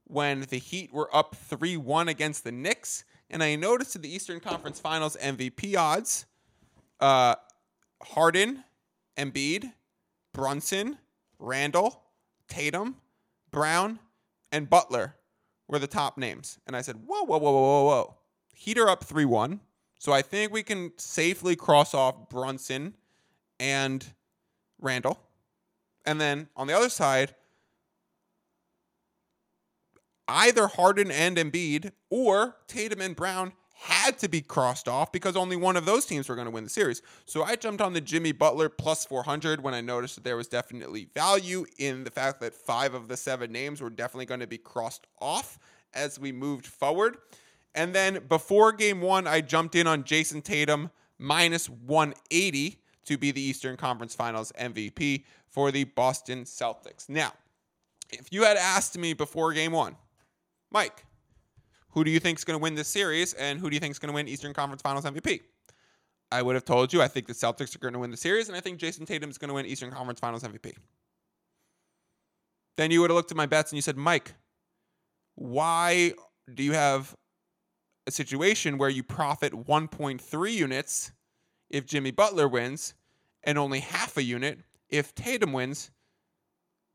when 0.04 0.42
the 0.42 0.58
Heat 0.58 0.92
were 0.92 1.14
up 1.14 1.34
3 1.36 1.76
1 1.76 2.08
against 2.08 2.44
the 2.44 2.52
Knicks. 2.52 3.04
And 3.30 3.42
I 3.42 3.56
noticed 3.56 3.96
in 3.96 4.02
the 4.02 4.14
Eastern 4.14 4.40
Conference 4.40 4.78
Finals 4.80 5.16
MVP 5.20 5.76
odds 5.76 6.26
uh, 7.00 7.34
Harden, 8.02 8.64
Embiid, 9.16 9.72
Brunson, 10.32 10.98
Randle, 11.38 12.02
Tatum, 12.48 12.96
Brown, 13.50 13.98
and 14.54 14.70
Butler 14.70 15.16
were 15.66 15.80
the 15.80 15.88
top 15.88 16.16
names. 16.16 16.60
And 16.66 16.76
I 16.76 16.80
said, 16.80 16.94
whoa, 17.06 17.24
whoa, 17.24 17.38
whoa, 17.38 17.50
whoa, 17.50 17.60
whoa, 17.60 17.84
whoa. 17.84 18.14
Heater 18.54 18.88
up 18.88 19.02
3 19.02 19.24
1. 19.24 19.60
So 19.98 20.12
I 20.12 20.22
think 20.22 20.52
we 20.52 20.62
can 20.62 20.92
safely 20.96 21.56
cross 21.56 21.92
off 21.92 22.28
Brunson 22.28 22.94
and 23.58 24.06
Randle. 24.80 25.18
And 26.06 26.20
then 26.20 26.48
on 26.56 26.68
the 26.68 26.76
other 26.76 26.88
side, 26.88 27.34
either 30.28 30.68
Harden 30.68 31.10
and 31.10 31.36
Embiid 31.36 31.90
or 32.08 32.56
Tatum 32.68 33.00
and 33.00 33.16
Brown 33.16 33.54
had 33.84 34.18
to 34.18 34.28
be 34.28 34.40
crossed 34.40 34.88
off 34.88 35.12
because 35.12 35.36
only 35.36 35.56
one 35.56 35.76
of 35.76 35.84
those 35.84 36.06
teams 36.06 36.26
were 36.28 36.34
going 36.34 36.46
to 36.46 36.50
win 36.50 36.64
the 36.64 36.70
series. 36.70 37.02
So 37.26 37.42
I 37.42 37.54
jumped 37.54 37.82
on 37.82 37.92
the 37.92 38.00
Jimmy 38.00 38.32
Butler 38.32 38.70
plus 38.70 39.04
400 39.04 39.62
when 39.62 39.74
I 39.74 39.82
noticed 39.82 40.14
that 40.14 40.24
there 40.24 40.38
was 40.38 40.48
definitely 40.48 41.08
value 41.12 41.66
in 41.78 42.04
the 42.04 42.10
fact 42.10 42.40
that 42.40 42.54
five 42.54 42.94
of 42.94 43.08
the 43.08 43.16
seven 43.18 43.52
names 43.52 43.82
were 43.82 43.90
definitely 43.90 44.24
going 44.24 44.40
to 44.40 44.46
be 44.46 44.56
crossed 44.56 45.06
off 45.20 45.58
as 45.92 46.18
we 46.18 46.32
moved 46.32 46.66
forward. 46.66 47.18
And 47.74 47.94
then 47.94 48.22
before 48.26 48.72
game 48.72 49.02
one, 49.02 49.26
I 49.26 49.42
jumped 49.42 49.74
in 49.74 49.86
on 49.86 50.04
Jayson 50.04 50.40
Tatum 50.40 50.90
minus 51.18 51.68
180 51.68 52.80
to 53.04 53.18
be 53.18 53.32
the 53.32 53.42
Eastern 53.42 53.76
Conference 53.76 54.14
Finals 54.14 54.50
MVP 54.58 55.24
for 55.50 55.70
the 55.70 55.84
Boston 55.84 56.44
Celtics. 56.44 57.10
Now, 57.10 57.32
if 58.10 58.32
you 58.32 58.44
had 58.44 58.56
asked 58.56 58.96
me 58.96 59.12
before 59.12 59.52
game 59.52 59.72
one, 59.72 59.96
Mike, 60.70 61.04
who 61.94 62.02
do 62.02 62.10
you 62.10 62.18
think 62.18 62.38
is 62.38 62.44
going 62.44 62.58
to 62.58 62.62
win 62.62 62.74
this 62.74 62.88
series 62.88 63.34
and 63.34 63.60
who 63.60 63.70
do 63.70 63.74
you 63.74 63.80
think 63.80 63.92
is 63.92 64.00
going 64.00 64.08
to 64.08 64.14
win 64.14 64.26
Eastern 64.26 64.52
Conference 64.52 64.82
Finals 64.82 65.04
MVP? 65.04 65.40
I 66.32 66.42
would 66.42 66.56
have 66.56 66.64
told 66.64 66.92
you 66.92 67.00
I 67.00 67.06
think 67.06 67.28
the 67.28 67.32
Celtics 67.32 67.74
are 67.76 67.78
going 67.78 67.94
to 67.94 68.00
win 68.00 68.10
the 68.10 68.16
series 68.16 68.48
and 68.48 68.56
I 68.56 68.60
think 68.60 68.80
Jayson 68.80 69.06
Tatum 69.06 69.30
is 69.30 69.38
going 69.38 69.48
to 69.48 69.54
win 69.54 69.64
Eastern 69.64 69.92
Conference 69.92 70.18
Finals 70.18 70.42
MVP. 70.42 70.74
Then 72.76 72.90
you 72.90 73.00
would 73.00 73.10
have 73.10 73.14
looked 73.14 73.30
at 73.30 73.36
my 73.36 73.46
bets 73.46 73.70
and 73.70 73.76
you 73.76 73.82
said, 73.82 73.96
Mike, 73.96 74.34
why 75.36 76.14
do 76.52 76.64
you 76.64 76.72
have 76.72 77.14
a 78.08 78.10
situation 78.10 78.76
where 78.76 78.90
you 78.90 79.04
profit 79.04 79.52
1.3 79.52 80.52
units 80.52 81.12
if 81.70 81.86
Jimmy 81.86 82.10
Butler 82.10 82.48
wins 82.48 82.94
and 83.44 83.56
only 83.56 83.78
half 83.78 84.16
a 84.16 84.22
unit 84.24 84.58
if 84.90 85.14
Tatum 85.14 85.52
wins, 85.52 85.92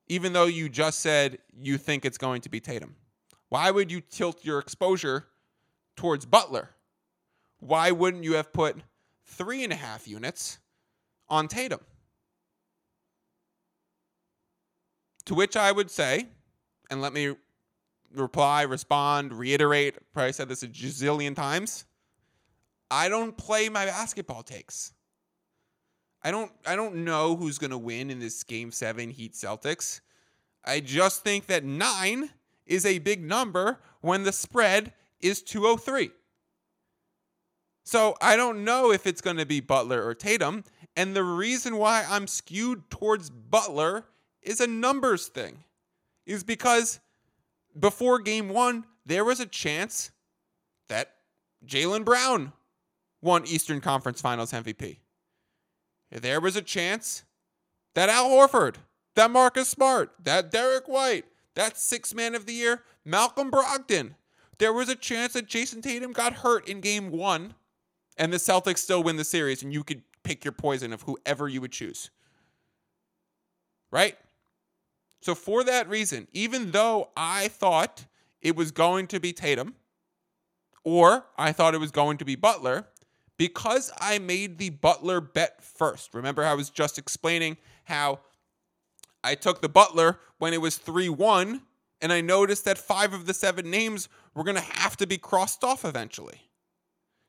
even 0.07 0.33
though 0.33 0.45
you 0.45 0.67
just 0.67 0.99
said 0.99 1.37
you 1.57 1.77
think 1.77 2.03
it's 2.03 2.17
going 2.17 2.41
to 2.41 2.49
be 2.49 2.59
Tatum? 2.59 2.95
Why 3.49 3.71
would 3.71 3.91
you 3.91 4.01
tilt 4.01 4.45
your 4.45 4.59
exposure 4.59 5.27
towards 5.95 6.25
Butler? 6.25 6.69
Why 7.59 7.91
wouldn't 7.91 8.23
you 8.23 8.33
have 8.33 8.53
put 8.53 8.77
three 9.25 9.63
and 9.63 9.73
a 9.73 9.75
half 9.75 10.07
units 10.07 10.59
on 11.27 11.47
Tatum? 11.47 11.81
To 15.25 15.35
which 15.35 15.55
I 15.57 15.71
would 15.71 15.91
say, 15.91 16.27
and 16.89 17.01
let 17.01 17.13
me 17.13 17.35
reply, 18.13 18.63
respond, 18.63 19.33
reiterate, 19.33 19.97
probably 20.13 20.31
said 20.31 20.49
this 20.49 20.63
a 20.63 20.67
gazillion 20.67 21.35
times. 21.35 21.85
I 22.89 23.09
don't 23.09 23.37
play 23.37 23.69
my 23.69 23.85
basketball 23.85 24.41
takes. 24.41 24.93
I 26.23 26.31
don't 26.31 26.51
I 26.65 26.75
don't 26.75 27.03
know 27.05 27.35
who's 27.35 27.57
going 27.57 27.71
to 27.71 27.77
win 27.77 28.09
in 28.09 28.19
this 28.19 28.43
game 28.43 28.71
7 28.71 29.11
Heat 29.11 29.33
Celtics. 29.33 30.01
I 30.65 30.79
just 30.79 31.23
think 31.23 31.45
that 31.47 31.63
9 31.63 32.29
is 32.69 32.85
a 32.85 32.99
big 32.99 33.21
number 33.21 33.79
when 33.99 34.23
the 34.23 34.31
spread 34.31 34.93
is 35.19 35.41
203. 35.41 36.11
So 37.83 38.15
I 38.21 38.35
don't 38.37 38.63
know 38.63 38.91
if 38.91 39.07
it's 39.07 39.19
going 39.19 39.37
to 39.37 39.45
be 39.45 39.59
Butler 39.59 40.05
or 40.05 40.13
Tatum. 40.13 40.63
And 40.95 41.15
the 41.15 41.23
reason 41.23 41.77
why 41.77 42.05
I'm 42.07 42.27
skewed 42.27 42.89
towards 42.89 43.29
Butler 43.29 44.05
is 44.41 44.61
a 44.61 44.67
numbers 44.67 45.27
thing, 45.27 45.63
is 46.25 46.43
because 46.43 46.99
before 47.77 48.19
game 48.19 48.49
one, 48.49 48.85
there 49.05 49.25
was 49.25 49.39
a 49.39 49.45
chance 49.45 50.11
that 50.87 51.15
Jaylen 51.65 52.05
Brown 52.05 52.53
won 53.21 53.45
Eastern 53.45 53.81
Conference 53.81 54.21
Finals 54.21 54.51
MVP. 54.51 54.97
There 56.11 56.39
was 56.39 56.55
a 56.55 56.61
chance 56.61 57.23
that 57.95 58.09
Al 58.09 58.29
Horford, 58.29 58.75
that 59.15 59.31
Marcus 59.31 59.67
Smart, 59.67 60.11
that 60.23 60.51
Derrick 60.51 60.87
White, 60.87 61.25
that's 61.55 61.81
six 61.81 62.13
man 62.13 62.35
of 62.35 62.45
the 62.45 62.53
year, 62.53 62.83
Malcolm 63.05 63.51
Brogdon. 63.51 64.15
There 64.57 64.73
was 64.73 64.89
a 64.89 64.95
chance 64.95 65.33
that 65.33 65.47
Jayson 65.47 65.81
Tatum 65.81 66.11
got 66.11 66.33
hurt 66.33 66.67
in 66.67 66.81
game 66.81 67.11
one, 67.11 67.53
and 68.17 68.31
the 68.31 68.37
Celtics 68.37 68.79
still 68.79 69.01
win 69.01 69.15
the 69.15 69.23
series, 69.23 69.63
and 69.63 69.73
you 69.73 69.83
could 69.83 70.03
pick 70.23 70.43
your 70.43 70.51
poison 70.51 70.91
of 70.91 71.03
whoever 71.03 71.47
you 71.47 71.61
would 71.61 71.71
choose. 71.71 72.09
Right? 73.91 74.17
So, 75.21 75.35
for 75.35 75.63
that 75.63 75.89
reason, 75.89 76.27
even 76.31 76.71
though 76.71 77.09
I 77.15 77.47
thought 77.47 78.05
it 78.41 78.55
was 78.55 78.71
going 78.71 79.07
to 79.07 79.19
be 79.19 79.33
Tatum, 79.33 79.75
or 80.83 81.25
I 81.37 81.51
thought 81.51 81.73
it 81.73 81.79
was 81.79 81.91
going 81.91 82.17
to 82.17 82.25
be 82.25 82.35
Butler, 82.35 82.87
because 83.37 83.91
I 83.99 84.19
made 84.19 84.57
the 84.57 84.69
Butler 84.69 85.21
bet 85.21 85.63
first. 85.63 86.13
Remember, 86.13 86.43
I 86.43 86.53
was 86.53 86.69
just 86.69 86.97
explaining 86.97 87.57
how 87.85 88.19
I 89.23 89.35
took 89.35 89.61
the 89.61 89.69
Butler 89.69 90.19
when 90.37 90.53
it 90.53 90.61
was 90.61 90.77
3 90.77 91.09
1, 91.09 91.61
and 92.01 92.13
I 92.13 92.21
noticed 92.21 92.65
that 92.65 92.77
five 92.77 93.13
of 93.13 93.25
the 93.25 93.33
seven 93.33 93.69
names 93.69 94.07
were 94.33 94.43
going 94.43 94.55
to 94.55 94.61
have 94.61 94.95
to 94.97 95.07
be 95.07 95.17
crossed 95.17 95.63
off 95.63 95.83
eventually. 95.83 96.49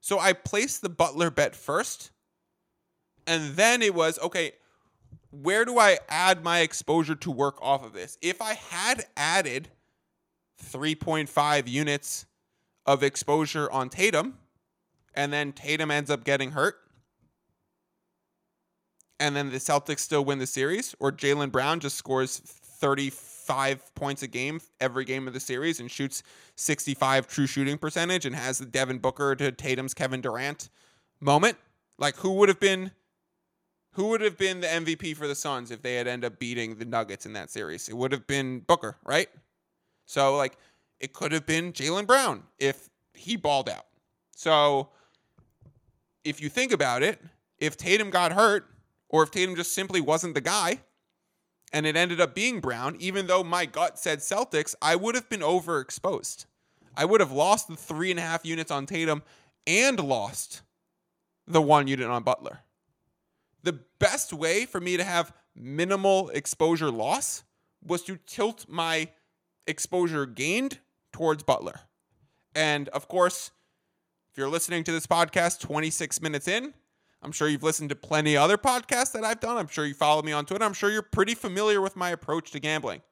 So 0.00 0.18
I 0.18 0.33
placed 0.33 0.83
the 0.83 0.88
Butler 0.88 1.31
bet 1.31 1.55
first, 1.55 2.11
and 3.26 3.55
then 3.57 3.83
it 3.83 3.94
was 3.94 4.18
okay, 4.20 4.53
where 5.31 5.64
do 5.64 5.79
I 5.79 5.98
add 6.09 6.42
my 6.42 6.61
exposure 6.61 7.14
to 7.16 7.31
work 7.31 7.59
off 7.61 7.85
of 7.85 7.92
this? 7.92 8.18
If 8.22 8.40
I 8.40 8.55
had 8.55 9.07
added 9.16 9.68
3.5 10.64 11.68
units 11.68 12.26
of 12.87 13.03
exposure 13.03 13.70
on 13.70 13.88
Tatum, 13.88 14.38
and 15.14 15.33
then 15.33 15.53
Tatum 15.53 15.90
ends 15.90 16.11
up 16.11 16.24
getting 16.24 16.53
hurt, 16.53 16.76
and 19.21 19.37
then 19.37 19.51
the 19.51 19.59
Celtics 19.59 20.01
still 20.01 20.25
win 20.25 20.39
the 20.39 20.47
series, 20.47 20.97
or 20.99 21.13
Jaylen 21.13 21.53
Brown 21.53 21.79
just 21.79 21.97
scores 21.97 22.39
35 22.39 23.95
points 23.95 24.23
a 24.23 24.27
game 24.27 24.61
every 24.81 25.05
game 25.05 25.29
of 25.29 25.35
the 25.35 25.41
series 25.41 25.79
and 25.79 25.91
shoots 25.91 26.23
65 26.57 27.29
true 27.29 27.47
shooting 27.47 27.77
percentage 27.77 28.25
and 28.25 28.35
has 28.35 28.59
the 28.59 28.65
Devin 28.65 28.99
Booker 28.99 29.37
to 29.37 29.53
Tatum's 29.53 29.93
Kevin 29.93 30.23
Durant 30.23 30.71
moment. 31.21 31.59
Like 31.99 32.17
who 32.17 32.33
would 32.33 32.49
have 32.49 32.59
been 32.59 32.93
who 33.95 34.07
would 34.09 34.23
have 34.23 34.39
been 34.39 34.61
the 34.61 34.69
MVP 34.69 35.17
for 35.17 35.27
the 35.27 35.35
Suns 35.35 35.71
if 35.71 35.83
they 35.83 35.97
had 35.97 36.07
ended 36.07 36.33
up 36.33 36.39
beating 36.39 36.77
the 36.77 36.85
Nuggets 36.87 37.27
in 37.27 37.35
that 37.35 37.51
series? 37.51 37.89
It 37.89 37.97
would 37.97 38.13
have 38.13 38.27
been 38.27 38.61
Booker, 38.61 38.97
right? 39.05 39.29
So 40.07 40.37
like 40.37 40.57
it 40.99 41.13
could 41.13 41.33
have 41.33 41.45
been 41.45 41.75
Jaylen 41.75 42.07
Brown 42.07 42.45
if 42.59 42.89
he 43.13 43.37
balled 43.37 43.69
out. 43.69 43.87
So 44.35 44.89
if 46.25 46.41
you 46.41 46.49
think 46.49 46.73
about 46.73 47.03
it, 47.03 47.21
if 47.59 47.77
Tatum 47.77 48.09
got 48.09 48.33
hurt, 48.33 48.67
or 49.11 49.23
if 49.23 49.31
Tatum 49.31 49.57
just 49.57 49.75
simply 49.75 50.01
wasn't 50.01 50.35
the 50.35 50.40
guy, 50.40 50.81
and 51.73 51.87
it 51.87 51.96
ended 51.96 52.20
up 52.20 52.35
being 52.35 52.61
Brown, 52.61 52.96
even 52.99 53.27
though 53.27 53.44
my 53.44 53.66
gut 53.66 53.99
said 53.99 54.20
Celtics, 54.20 54.75
I 54.81 54.96
would 54.96 55.14
have 55.14 55.29
been 55.29 55.40
overexposed. 55.40 56.46
I 56.96 57.05
would 57.05 57.20
have 57.20 57.33
lost 57.33 57.68
the 57.68 57.77
three 57.77 58.11
and 58.11 58.18
a 58.18 58.23
half 58.23 58.44
units 58.44 58.70
on 58.70 58.87
Tatum 58.87 59.23
and 59.66 60.01
lost 60.01 60.62
the 61.46 61.62
one 61.62 61.87
unit 61.87 62.09
on 62.09 62.23
Butler. 62.23 62.61
The 63.62 63.79
best 63.99 64.33
way 64.33 64.64
for 64.64 64.81
me 64.81 64.96
to 64.96 65.05
have 65.05 65.33
minimal 65.55 66.31
exposure 66.31 66.90
loss 66.90 67.44
was 67.85 68.03
to 68.03 68.18
tilt 68.27 68.66
my 68.68 69.09
exposure 69.66 70.27
gained 70.27 70.79
towards 71.12 71.42
Butler. 71.42 71.81
And 72.55 72.88
of 72.88 73.09
course, 73.09 73.51
if 74.31 74.38
you're 74.38 74.49
listening 74.49 74.85
to 74.85 74.92
this 74.92 75.07
podcast 75.07 75.61
26 75.61 76.20
minutes 76.20 76.49
in, 76.49 76.75
I'm 77.23 77.33
sure 77.33 77.49
you've 77.49 77.63
listened 77.63 77.91
to 77.91 77.97
plenty 77.97 78.37
other 78.37 78.57
podcasts 78.57 79.13
that 79.13 79.25
I've 79.25 79.41
done. 79.41 79.57
I'm 79.57 79.69
sure 79.69 79.85
you 79.85 79.95
follow 79.95 80.23
me 80.23 80.33
on 80.33 80.47
Twitter. 80.47 80.65
I'm 80.65 80.73
sure 80.73 80.91
you're 80.91 81.03
pretty 81.03 81.35
familiar 81.35 81.81
with 81.81 81.97
my 81.97 82.11
approach 82.11 82.51
to 82.53 82.61
gambling. 82.61 83.03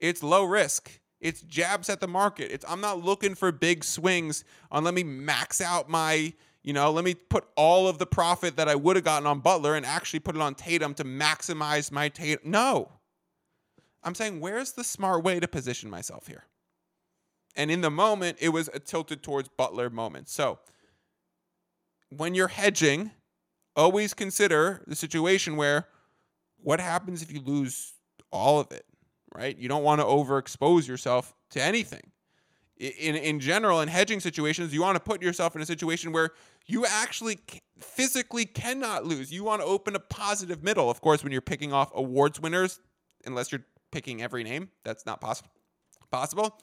It's 0.00 0.22
low 0.22 0.44
risk. 0.44 1.00
It's 1.20 1.42
jabs 1.42 1.88
at 1.88 2.00
the 2.00 2.08
market. 2.08 2.50
It's 2.50 2.64
I'm 2.68 2.80
not 2.80 3.04
looking 3.04 3.34
for 3.34 3.52
big 3.52 3.84
swings 3.84 4.44
on 4.70 4.84
let 4.84 4.94
me 4.94 5.04
max 5.04 5.60
out 5.60 5.88
my, 5.88 6.32
you 6.62 6.72
know, 6.72 6.90
let 6.90 7.04
me 7.04 7.14
put 7.14 7.44
all 7.56 7.86
of 7.86 7.98
the 7.98 8.06
profit 8.06 8.56
that 8.56 8.68
I 8.68 8.74
would 8.74 8.96
have 8.96 9.04
gotten 9.04 9.26
on 9.26 9.40
Butler 9.40 9.76
and 9.76 9.84
actually 9.84 10.20
put 10.20 10.34
it 10.34 10.42
on 10.42 10.54
Tatum 10.54 10.94
to 10.94 11.04
maximize 11.04 11.92
my 11.92 12.08
Tatum. 12.08 12.50
No. 12.50 12.92
I'm 14.02 14.14
saying 14.14 14.40
where's 14.40 14.72
the 14.72 14.82
smart 14.82 15.22
way 15.22 15.38
to 15.38 15.46
position 15.46 15.90
myself 15.90 16.26
here? 16.26 16.44
And 17.54 17.70
in 17.70 17.82
the 17.82 17.90
moment, 17.90 18.38
it 18.40 18.48
was 18.48 18.70
a 18.72 18.78
tilted 18.78 19.22
towards 19.22 19.48
Butler 19.48 19.90
moment. 19.90 20.28
So 20.28 20.58
when 22.08 22.34
you're 22.34 22.48
hedging, 22.48 23.10
always 23.76 24.14
consider 24.14 24.82
the 24.86 24.96
situation 24.96 25.56
where 25.56 25.86
what 26.62 26.80
happens 26.80 27.22
if 27.22 27.32
you 27.32 27.40
lose 27.40 27.94
all 28.30 28.60
of 28.60 28.70
it, 28.72 28.84
right? 29.34 29.56
You 29.56 29.68
don't 29.68 29.82
want 29.82 30.00
to 30.00 30.04
overexpose 30.04 30.86
yourself 30.86 31.34
to 31.50 31.62
anything. 31.62 32.02
In, 32.78 33.14
in 33.14 33.40
general, 33.40 33.80
in 33.80 33.88
hedging 33.88 34.20
situations, 34.20 34.72
you 34.72 34.80
want 34.80 34.96
to 34.96 35.00
put 35.00 35.22
yourself 35.22 35.54
in 35.54 35.60
a 35.60 35.66
situation 35.66 36.12
where 36.12 36.30
you 36.66 36.86
actually 36.86 37.38
physically 37.78 38.46
cannot 38.46 39.04
lose. 39.04 39.30
You 39.30 39.44
want 39.44 39.60
to 39.60 39.66
open 39.66 39.94
a 39.94 40.00
positive 40.00 40.62
middle. 40.62 40.88
Of 40.90 41.00
course, 41.00 41.22
when 41.22 41.30
you're 41.30 41.42
picking 41.42 41.72
off 41.74 41.90
awards 41.94 42.40
winners, 42.40 42.80
unless 43.26 43.52
you're 43.52 43.64
picking 43.92 44.22
every 44.22 44.44
name, 44.44 44.70
that's 44.84 45.04
not 45.04 45.20
possible. 45.20 45.50
Possible. 46.10 46.58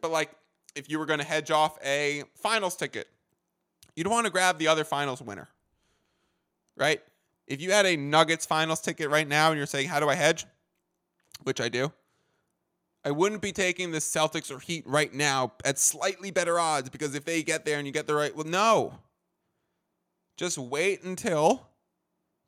But 0.00 0.10
like 0.10 0.30
if 0.74 0.90
you 0.90 0.98
were 0.98 1.06
going 1.06 1.20
to 1.20 1.24
hedge 1.24 1.50
off 1.50 1.78
a 1.84 2.24
finals 2.34 2.76
ticket, 2.76 3.08
you'd 3.94 4.06
want 4.06 4.26
to 4.26 4.32
grab 4.32 4.58
the 4.58 4.68
other 4.68 4.84
finals 4.84 5.22
winner, 5.22 5.48
right? 6.76 7.00
If 7.46 7.60
you 7.60 7.72
had 7.72 7.86
a 7.86 7.96
Nuggets 7.96 8.46
finals 8.46 8.80
ticket 8.80 9.10
right 9.10 9.26
now 9.26 9.50
and 9.50 9.58
you're 9.58 9.66
saying, 9.66 9.88
how 9.88 10.00
do 10.00 10.08
I 10.08 10.14
hedge? 10.14 10.46
Which 11.42 11.60
I 11.60 11.68
do. 11.68 11.92
I 13.04 13.10
wouldn't 13.10 13.42
be 13.42 13.52
taking 13.52 13.90
the 13.90 13.98
Celtics 13.98 14.50
or 14.50 14.60
Heat 14.60 14.84
right 14.86 15.12
now 15.12 15.52
at 15.64 15.78
slightly 15.78 16.30
better 16.30 16.58
odds 16.58 16.88
because 16.88 17.14
if 17.14 17.24
they 17.24 17.42
get 17.42 17.64
there 17.64 17.78
and 17.78 17.86
you 17.86 17.92
get 17.92 18.06
the 18.06 18.14
right, 18.14 18.34
well, 18.34 18.46
no. 18.46 18.94
Just 20.36 20.56
wait 20.56 21.02
until 21.02 21.66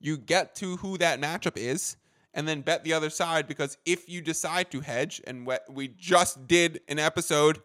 you 0.01 0.17
get 0.17 0.55
to 0.57 0.77
who 0.77 0.97
that 0.99 1.21
matchup 1.21 1.57
is 1.57 1.97
and 2.33 2.47
then 2.47 2.61
bet 2.61 2.85
the 2.85 2.93
other 2.93 3.11
side 3.11 3.49
because 3.49 3.79
if 3.85 4.09
you 4.09 4.21
decide 4.21 4.71
to 4.71 4.81
hedge, 4.81 5.21
and 5.27 5.49
we 5.69 5.89
just 5.89 6.47
did 6.47 6.81
an 6.89 6.99
episode 6.99 7.61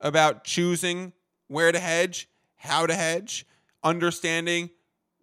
about 0.00 0.44
choosing 0.44 1.12
where 1.48 1.72
to 1.72 1.78
hedge, 1.78 2.28
how 2.56 2.86
to 2.86 2.94
hedge, 2.94 3.46
understanding 3.82 4.70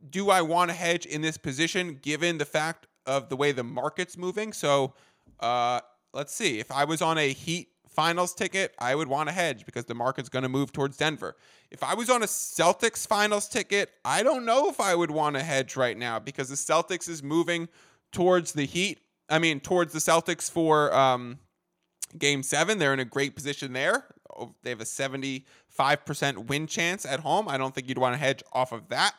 do 0.10 0.30
I 0.30 0.42
want 0.42 0.70
to 0.70 0.76
hedge 0.76 1.06
in 1.06 1.22
this 1.22 1.38
position 1.38 2.00
given 2.02 2.38
the 2.38 2.46
fact 2.46 2.88
of 3.06 3.30
the 3.30 3.36
way 3.36 3.52
the 3.52 3.64
market's 3.64 4.18
moving? 4.18 4.54
So 4.54 4.94
uh, 5.40 5.82
let's 6.14 6.34
see. 6.34 6.60
If 6.60 6.72
I 6.72 6.84
was 6.84 7.02
on 7.02 7.18
a 7.18 7.32
Heat 7.34 7.70
finals 7.90 8.34
ticket, 8.34 8.76
I 8.80 8.96
would 8.96 9.08
want 9.08 9.30
to 9.30 9.34
hedge 9.34 9.66
because 9.66 9.86
the 9.86 9.96
market's 9.96 10.30
going 10.30 10.44
to 10.44 10.50
move 10.50 10.72
towards 10.72 10.98
Denver. 10.98 11.36
If 11.72 11.84
I 11.84 11.96
was 11.96 12.10
on 12.10 12.22
a 12.22 12.28
Celtics 12.28 13.08
finals 13.08 13.48
ticket, 13.48 13.90
I 14.06 14.24
don't 14.24 14.46
know 14.46 14.70
if 14.70 14.80
I 14.80 14.96
would 14.96 15.12
want 15.12 15.36
to 15.36 15.44
hedge 15.44 15.76
right 15.76 15.98
now 15.98 16.20
because 16.20 16.50
the 16.50 16.56
Celtics 16.56 17.10
is 17.10 17.24
moving 17.24 17.68
towards 18.12 18.54
the 18.54 18.66
Heat. 18.66 19.00
I 19.30 19.40
mean, 19.40 19.60
towards 19.60 19.94
the 19.94 20.00
Celtics 20.00 20.50
for 20.50 20.94
um, 20.94 21.40
game 22.18 22.44
seven. 22.44 22.78
They're 22.78 22.94
in 22.94 23.00
a 23.00 23.06
great 23.06 23.36
position 23.36 23.74
there. 23.74 24.06
Oh, 24.36 24.54
they 24.64 24.70
have 24.70 24.82
a 24.82 24.86
75% 24.86 25.44
win 26.48 26.68
chance 26.68 27.06
at 27.06 27.22
home. 27.22 27.48
I 27.48 27.58
don't 27.58 27.74
think 27.74 27.90
you'd 27.90 27.98
want 27.98 28.14
to 28.14 28.20
hedge 28.20 28.44
off 28.54 28.72
of 28.72 28.90
that. 28.90 29.14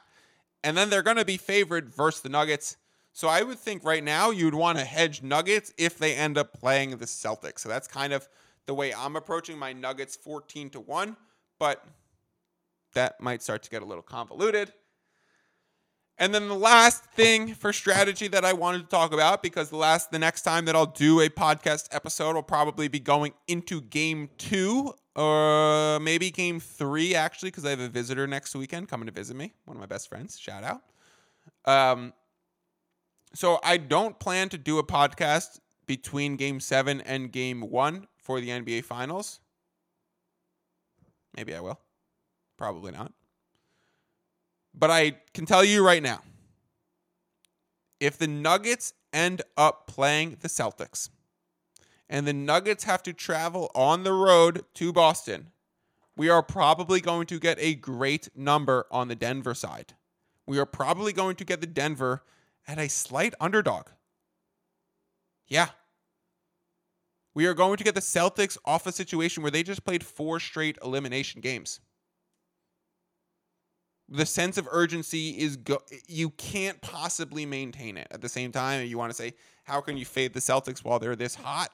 And 0.64 0.76
then 0.76 0.90
they're 0.90 1.02
going 1.02 1.16
to 1.16 1.24
be 1.24 1.36
favored 1.36 1.88
versus 1.88 2.22
the 2.22 2.28
Nuggets. 2.28 2.76
So 3.12 3.28
I 3.28 3.42
would 3.42 3.58
think 3.58 3.84
right 3.84 4.02
now 4.02 4.30
you'd 4.30 4.54
want 4.54 4.78
to 4.78 4.84
hedge 4.84 5.22
Nuggets 5.22 5.72
if 5.78 5.98
they 5.98 6.14
end 6.14 6.38
up 6.38 6.52
playing 6.52 6.90
the 6.90 7.04
Celtics. 7.04 7.60
So 7.60 7.68
that's 7.68 7.88
kind 7.88 8.12
of 8.12 8.28
the 8.66 8.74
way 8.74 8.92
I'm 8.92 9.16
approaching 9.16 9.58
my 9.58 9.72
Nuggets 9.72 10.14
14 10.16 10.70
to 10.70 10.80
1, 10.80 11.16
but 11.58 11.84
that 12.94 13.20
might 13.20 13.42
start 13.42 13.62
to 13.64 13.70
get 13.70 13.82
a 13.82 13.84
little 13.84 14.02
convoluted. 14.02 14.72
And 16.18 16.34
then 16.34 16.48
the 16.48 16.54
last 16.54 17.04
thing 17.04 17.54
for 17.54 17.72
strategy 17.72 18.26
that 18.28 18.44
I 18.44 18.52
wanted 18.52 18.78
to 18.80 18.86
talk 18.88 19.12
about, 19.12 19.42
because 19.42 19.70
the 19.70 19.76
last 19.76 20.10
the 20.10 20.18
next 20.18 20.42
time 20.42 20.64
that 20.64 20.74
I'll 20.74 20.86
do 20.86 21.20
a 21.20 21.28
podcast 21.28 21.88
episode 21.92 22.34
will 22.34 22.42
probably 22.42 22.88
be 22.88 22.98
going 22.98 23.32
into 23.46 23.80
game 23.80 24.28
two 24.36 24.94
or 25.18 25.98
maybe 25.98 26.30
game 26.30 26.60
three, 26.60 27.16
actually, 27.16 27.50
because 27.50 27.64
I 27.64 27.70
have 27.70 27.80
a 27.80 27.88
visitor 27.88 28.28
next 28.28 28.54
weekend 28.54 28.88
coming 28.88 29.06
to 29.06 29.12
visit 29.12 29.36
me, 29.36 29.52
one 29.64 29.76
of 29.76 29.80
my 29.80 29.86
best 29.86 30.08
friends. 30.08 30.38
Shout 30.38 30.62
out. 30.62 30.82
Um, 31.64 32.12
so 33.34 33.58
I 33.64 33.78
don't 33.78 34.20
plan 34.20 34.48
to 34.50 34.58
do 34.58 34.78
a 34.78 34.84
podcast 34.84 35.58
between 35.86 36.36
game 36.36 36.60
seven 36.60 37.00
and 37.00 37.32
game 37.32 37.62
one 37.62 38.06
for 38.16 38.40
the 38.40 38.50
NBA 38.50 38.84
Finals. 38.84 39.40
Maybe 41.36 41.52
I 41.52 41.60
will. 41.60 41.80
Probably 42.56 42.92
not. 42.92 43.12
But 44.72 44.92
I 44.92 45.16
can 45.34 45.46
tell 45.46 45.64
you 45.64 45.84
right 45.84 46.02
now 46.02 46.22
if 47.98 48.18
the 48.18 48.28
Nuggets 48.28 48.92
end 49.12 49.42
up 49.56 49.88
playing 49.88 50.36
the 50.42 50.48
Celtics 50.48 51.08
and 52.08 52.26
the 52.26 52.32
Nuggets 52.32 52.84
have 52.84 53.02
to 53.04 53.12
travel 53.12 53.70
on 53.74 54.02
the 54.02 54.12
road 54.12 54.64
to 54.74 54.92
Boston, 54.92 55.48
we 56.16 56.28
are 56.28 56.42
probably 56.42 57.00
going 57.00 57.26
to 57.26 57.38
get 57.38 57.58
a 57.60 57.74
great 57.74 58.28
number 58.34 58.86
on 58.90 59.08
the 59.08 59.14
Denver 59.14 59.54
side. 59.54 59.94
We 60.46 60.58
are 60.58 60.66
probably 60.66 61.12
going 61.12 61.36
to 61.36 61.44
get 61.44 61.60
the 61.60 61.66
Denver 61.66 62.22
at 62.66 62.78
a 62.78 62.88
slight 62.88 63.34
underdog. 63.40 63.88
Yeah. 65.46 65.68
We 67.34 67.46
are 67.46 67.54
going 67.54 67.76
to 67.76 67.84
get 67.84 67.94
the 67.94 68.00
Celtics 68.00 68.58
off 68.64 68.86
a 68.86 68.92
situation 68.92 69.42
where 69.42 69.52
they 69.52 69.62
just 69.62 69.84
played 69.84 70.04
four 70.04 70.40
straight 70.40 70.78
elimination 70.82 71.40
games 71.40 71.80
the 74.08 74.26
sense 74.26 74.56
of 74.56 74.66
urgency 74.70 75.30
is 75.38 75.56
go- 75.56 75.82
you 76.06 76.30
can't 76.30 76.80
possibly 76.80 77.44
maintain 77.44 77.96
it 77.96 78.08
at 78.10 78.20
the 78.20 78.28
same 78.28 78.50
time 78.50 78.86
you 78.86 78.96
want 78.96 79.10
to 79.10 79.16
say 79.16 79.34
how 79.64 79.80
can 79.80 79.96
you 79.96 80.04
fade 80.04 80.32
the 80.32 80.40
celtics 80.40 80.78
while 80.80 80.98
they're 80.98 81.16
this 81.16 81.34
hot 81.34 81.70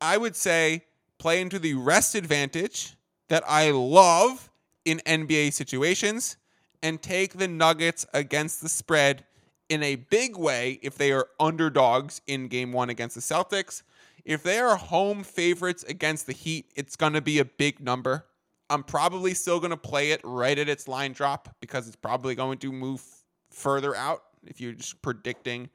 i 0.00 0.16
would 0.16 0.36
say 0.36 0.84
play 1.18 1.40
into 1.40 1.58
the 1.58 1.74
rest 1.74 2.14
advantage 2.14 2.96
that 3.28 3.42
i 3.46 3.70
love 3.70 4.50
in 4.84 5.00
nba 5.06 5.52
situations 5.52 6.36
and 6.82 7.02
take 7.02 7.34
the 7.34 7.48
nuggets 7.48 8.06
against 8.12 8.60
the 8.60 8.68
spread 8.68 9.24
in 9.68 9.82
a 9.82 9.96
big 9.96 10.36
way 10.36 10.78
if 10.82 10.96
they 10.96 11.10
are 11.10 11.28
underdogs 11.40 12.20
in 12.26 12.48
game 12.48 12.72
one 12.72 12.90
against 12.90 13.14
the 13.14 13.20
celtics 13.20 13.82
if 14.24 14.42
they 14.42 14.58
are 14.58 14.76
home 14.76 15.22
favorites 15.22 15.84
against 15.84 16.26
the 16.26 16.32
heat 16.32 16.70
it's 16.76 16.96
going 16.96 17.12
to 17.12 17.20
be 17.20 17.38
a 17.38 17.44
big 17.44 17.80
number 17.80 18.24
I'm 18.68 18.82
probably 18.82 19.34
still 19.34 19.60
going 19.60 19.70
to 19.70 19.76
play 19.76 20.10
it 20.10 20.20
right 20.24 20.58
at 20.58 20.68
its 20.68 20.88
line 20.88 21.12
drop 21.12 21.54
because 21.60 21.86
it's 21.86 21.96
probably 21.96 22.34
going 22.34 22.58
to 22.58 22.72
move 22.72 23.02
further 23.50 23.94
out 23.94 24.22
if 24.46 24.60
you're 24.60 24.72
just 24.72 25.00
predicting 25.02 25.70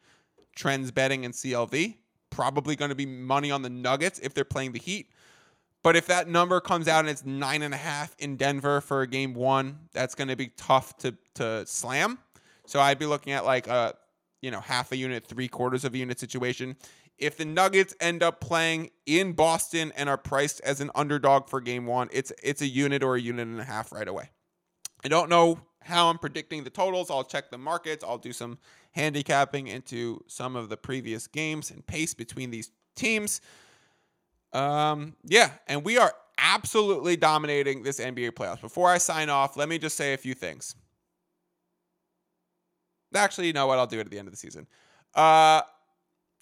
trends 0.55 0.91
betting 0.91 1.23
and 1.23 1.33
CLV. 1.33 1.95
Probably 2.31 2.75
going 2.75 2.89
to 2.89 2.95
be 2.95 3.05
money 3.05 3.51
on 3.51 3.61
the 3.61 3.69
Nuggets 3.69 4.19
if 4.19 4.33
they're 4.33 4.43
playing 4.43 4.71
the 4.71 4.79
Heat. 4.79 5.07
But 5.83 5.95
if 5.95 6.07
that 6.07 6.27
number 6.27 6.59
comes 6.59 6.87
out 6.87 7.01
and 7.01 7.09
it's 7.09 7.25
nine 7.25 7.61
and 7.61 7.73
a 7.73 7.77
half 7.77 8.15
in 8.19 8.37
Denver 8.37 8.81
for 8.81 9.01
a 9.01 9.07
game 9.07 9.33
one, 9.33 9.79
that's 9.93 10.15
going 10.15 10.27
to 10.27 10.35
be 10.35 10.47
tough 10.57 10.97
to 10.97 11.15
to 11.35 11.65
slam. 11.65 12.19
So 12.65 12.79
I'd 12.79 12.99
be 12.99 13.05
looking 13.05 13.33
at 13.33 13.45
like 13.45 13.67
a 13.67 13.95
you 14.41 14.51
know 14.51 14.59
half 14.59 14.91
a 14.91 14.97
unit, 14.97 15.25
three 15.25 15.47
quarters 15.47 15.83
of 15.83 15.93
a 15.93 15.97
unit 15.97 16.19
situation. 16.19 16.75
If 17.17 17.37
the 17.37 17.45
Nuggets 17.45 17.95
end 17.99 18.23
up 18.23 18.41
playing 18.41 18.89
in 19.05 19.33
Boston 19.33 19.91
and 19.95 20.09
are 20.09 20.17
priced 20.17 20.59
as 20.61 20.81
an 20.81 20.89
underdog 20.95 21.47
for 21.47 21.61
game 21.61 21.85
one, 21.85 22.09
it's 22.11 22.31
it's 22.43 22.61
a 22.61 22.67
unit 22.67 23.03
or 23.03 23.15
a 23.15 23.21
unit 23.21 23.47
and 23.47 23.59
a 23.59 23.63
half 23.63 23.91
right 23.91 24.07
away. 24.07 24.29
I 25.03 25.07
don't 25.07 25.29
know 25.29 25.59
how 25.83 26.09
I'm 26.09 26.19
predicting 26.19 26.63
the 26.63 26.69
totals. 26.69 27.09
I'll 27.09 27.23
check 27.23 27.49
the 27.49 27.57
markets. 27.57 28.03
I'll 28.03 28.19
do 28.19 28.33
some 28.33 28.59
handicapping 28.91 29.67
into 29.67 30.23
some 30.27 30.55
of 30.55 30.69
the 30.69 30.77
previous 30.77 31.27
games 31.27 31.71
and 31.71 31.85
pace 31.85 32.13
between 32.13 32.51
these 32.51 32.71
teams. 32.95 33.41
Um, 34.53 35.15
yeah, 35.23 35.51
and 35.67 35.83
we 35.83 35.97
are 35.97 36.13
absolutely 36.37 37.15
dominating 37.15 37.83
this 37.83 37.99
NBA 37.99 38.31
playoffs. 38.31 38.61
Before 38.61 38.89
I 38.89 38.97
sign 38.97 39.29
off, 39.29 39.55
let 39.55 39.69
me 39.69 39.77
just 39.77 39.95
say 39.95 40.13
a 40.13 40.17
few 40.17 40.33
things. 40.33 40.75
Actually, 43.13 43.47
you 43.47 43.53
know 43.53 43.67
what? 43.67 43.77
I'll 43.77 43.87
do 43.87 43.97
it 43.97 44.05
at 44.05 44.11
the 44.11 44.19
end 44.19 44.27
of 44.27 44.33
the 44.33 44.37
season. 44.37 44.67
Uh, 45.13 45.61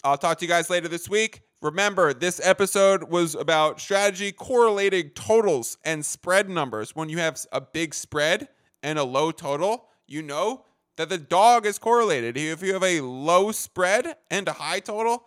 I'll 0.04 0.18
talk 0.18 0.38
to 0.40 0.46
you 0.46 0.50
guys 0.50 0.70
later 0.70 0.88
this 0.88 1.10
week. 1.10 1.42
Remember, 1.62 2.14
this 2.14 2.40
episode 2.44 3.04
was 3.04 3.36
about 3.36 3.82
strategy 3.82 4.32
correlating 4.32 5.10
totals 5.10 5.78
and 5.84 6.06
spread 6.06 6.50
numbers. 6.50 6.96
When 6.96 7.10
you 7.10 7.18
have 7.18 7.44
a 7.52 7.60
big 7.60 7.94
spread 7.94 8.48
and 8.82 8.98
a 8.98 9.04
low 9.04 9.32
total, 9.32 9.90
you 10.08 10.22
know 10.22 10.64
that 11.00 11.08
the 11.08 11.18
dog 11.18 11.66
is 11.66 11.80
correlated. 11.80 12.36
If 12.36 12.62
you 12.62 12.74
have 12.74 12.84
a 12.84 13.00
low 13.00 13.54
spread 13.54 14.18
and 14.30 14.50
a 14.50 14.52
high 14.52 14.82
total, 14.82 15.24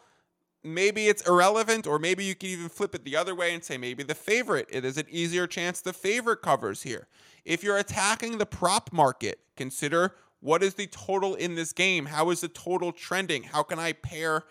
maybe 0.63 1.09
it's 1.09 1.27
irrelevant, 1.27 1.87
or 1.87 1.99
maybe 1.99 2.25
you 2.25 2.35
can 2.35 2.51
even 2.51 2.69
flip 2.69 2.95
it 2.95 3.07
the 3.07 3.17
other 3.17 3.35
way 3.35 3.55
and 3.55 3.65
say 3.65 3.79
maybe 3.79 4.03
the 4.03 4.15
favorite. 4.15 4.69
It 4.69 4.85
is 4.85 4.99
an 4.99 5.07
easier 5.09 5.47
chance 5.47 5.81
the 5.81 5.95
favorite 5.95 6.43
covers 6.43 6.83
here. 6.83 7.09
If 7.47 7.65
you're 7.65 7.79
attacking 7.79 8.37
the 8.37 8.45
prop 8.45 8.93
market, 8.93 9.39
consider 9.57 10.15
what 10.41 10.63
is 10.63 10.75
the 10.75 10.89
total 10.89 11.37
in 11.37 11.55
this 11.55 11.73
game? 11.73 12.05
How 12.05 12.29
is 12.29 12.43
the 12.43 12.49
total 12.49 12.93
trending? 12.93 13.43
How 13.43 13.63
can 13.63 13.79
I 13.79 13.95
pair 13.95 14.45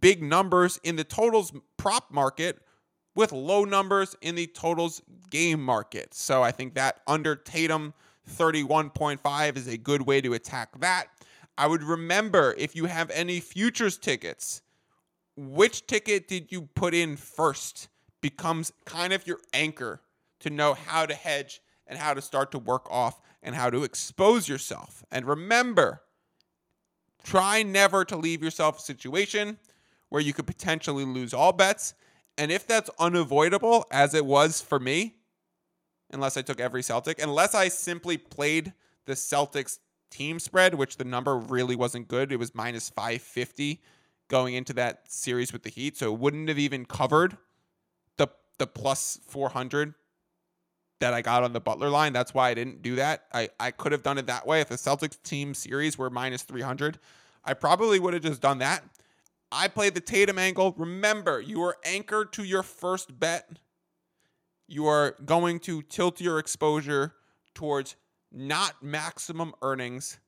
big 0.00 0.22
numbers 0.22 0.80
in 0.82 0.96
the 0.96 1.04
totals 1.04 1.52
prop 1.76 2.10
market 2.10 2.58
with 3.14 3.32
low 3.32 3.66
numbers 3.66 4.16
in 4.22 4.34
the 4.34 4.46
totals 4.46 5.02
game 5.28 5.62
market? 5.62 6.14
So 6.14 6.42
I 6.42 6.52
think 6.52 6.72
that 6.76 7.02
under 7.06 7.36
Tatum 7.36 7.92
31.5 8.30 9.56
is 9.56 9.68
a 9.68 9.76
good 9.76 10.02
way 10.02 10.20
to 10.20 10.34
attack 10.34 10.78
that. 10.80 11.06
I 11.56 11.66
would 11.66 11.82
remember 11.82 12.54
if 12.58 12.74
you 12.74 12.86
have 12.86 13.10
any 13.10 13.40
futures 13.40 13.96
tickets, 13.96 14.62
which 15.36 15.86
ticket 15.86 16.28
did 16.28 16.50
you 16.50 16.62
put 16.74 16.94
in 16.94 17.16
first 17.16 17.88
becomes 18.20 18.72
kind 18.86 19.12
of 19.12 19.26
your 19.26 19.38
anchor 19.52 20.00
to 20.40 20.50
know 20.50 20.74
how 20.74 21.06
to 21.06 21.14
hedge 21.14 21.60
and 21.86 21.98
how 21.98 22.14
to 22.14 22.22
start 22.22 22.50
to 22.52 22.58
work 22.58 22.90
off 22.90 23.20
and 23.42 23.54
how 23.54 23.70
to 23.70 23.84
expose 23.84 24.48
yourself. 24.48 25.04
And 25.12 25.26
remember, 25.26 26.02
try 27.22 27.62
never 27.62 28.04
to 28.06 28.16
leave 28.16 28.42
yourself 28.42 28.78
a 28.78 28.82
situation 28.82 29.58
where 30.08 30.22
you 30.22 30.32
could 30.32 30.46
potentially 30.46 31.04
lose 31.04 31.34
all 31.34 31.52
bets. 31.52 31.94
And 32.38 32.50
if 32.50 32.66
that's 32.66 32.90
unavoidable, 32.98 33.84
as 33.90 34.14
it 34.14 34.24
was 34.24 34.60
for 34.60 34.80
me, 34.80 35.16
unless 36.14 36.36
I 36.36 36.42
took 36.42 36.60
every 36.60 36.82
Celtic, 36.82 37.20
unless 37.20 37.54
I 37.54 37.68
simply 37.68 38.16
played 38.16 38.72
the 39.04 39.12
Celtics 39.12 39.78
team 40.10 40.38
spread, 40.38 40.74
which 40.74 40.96
the 40.96 41.04
number 41.04 41.36
really 41.36 41.76
wasn't 41.76 42.08
good, 42.08 42.32
it 42.32 42.38
was 42.38 42.54
minus 42.54 42.88
550 42.88 43.82
going 44.28 44.54
into 44.54 44.72
that 44.74 45.10
series 45.10 45.52
with 45.52 45.64
the 45.64 45.70
Heat, 45.70 45.96
so 45.98 46.12
it 46.14 46.18
wouldn't 46.18 46.48
have 46.48 46.58
even 46.58 46.86
covered 46.86 47.36
the 48.16 48.28
the 48.58 48.66
plus 48.66 49.18
400 49.26 49.94
that 51.00 51.12
I 51.12 51.20
got 51.20 51.42
on 51.42 51.52
the 51.52 51.60
Butler 51.60 51.90
line. 51.90 52.12
That's 52.12 52.32
why 52.32 52.48
I 52.50 52.54
didn't 52.54 52.80
do 52.80 52.96
that. 52.96 53.24
I, 53.32 53.50
I 53.60 53.70
could 53.72 53.92
have 53.92 54.02
done 54.02 54.16
it 54.16 54.26
that 54.26 54.46
way. 54.46 54.60
If 54.60 54.68
the 54.68 54.76
Celtics 54.76 55.20
team 55.22 55.52
series 55.52 55.98
were 55.98 56.08
minus 56.08 56.42
300, 56.42 56.98
I 57.44 57.52
probably 57.54 57.98
would 57.98 58.14
have 58.14 58.22
just 58.22 58.40
done 58.40 58.58
that. 58.58 58.84
I 59.52 59.68
played 59.68 59.94
the 59.94 60.00
Tatum 60.00 60.38
angle. 60.38 60.74
Remember, 60.78 61.40
you 61.40 61.62
are 61.62 61.76
anchored 61.84 62.32
to 62.34 62.44
your 62.44 62.62
first 62.62 63.18
bet. 63.20 63.58
You 64.66 64.86
are 64.86 65.16
going 65.24 65.60
to 65.60 65.82
tilt 65.82 66.20
your 66.20 66.38
exposure 66.38 67.14
towards 67.54 67.96
not 68.32 68.82
maximum 68.82 69.54
earnings, 69.62 70.18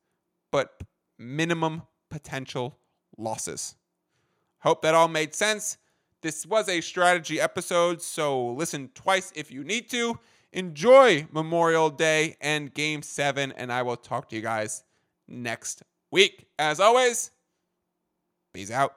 but 0.52 0.82
minimum 1.18 1.82
potential 2.10 2.78
losses. 3.16 3.76
Hope 4.60 4.82
that 4.82 4.94
all 4.94 5.08
made 5.08 5.34
sense. 5.34 5.78
This 6.22 6.46
was 6.46 6.68
a 6.68 6.80
strategy 6.80 7.40
episode, 7.40 8.02
so 8.02 8.48
listen 8.48 8.90
twice 8.94 9.32
if 9.34 9.50
you 9.50 9.64
need 9.64 9.88
to. 9.90 10.18
Enjoy 10.52 11.26
Memorial 11.32 11.90
Day 11.90 12.36
and 12.40 12.72
Game 12.72 13.02
7, 13.02 13.52
and 13.52 13.72
I 13.72 13.82
will 13.82 13.96
talk 13.96 14.28
to 14.30 14.36
you 14.36 14.42
guys 14.42 14.84
next 15.28 15.82
week. 16.10 16.46
As 16.58 16.80
always, 16.80 17.30
peace 18.52 18.70
out. 18.70 18.96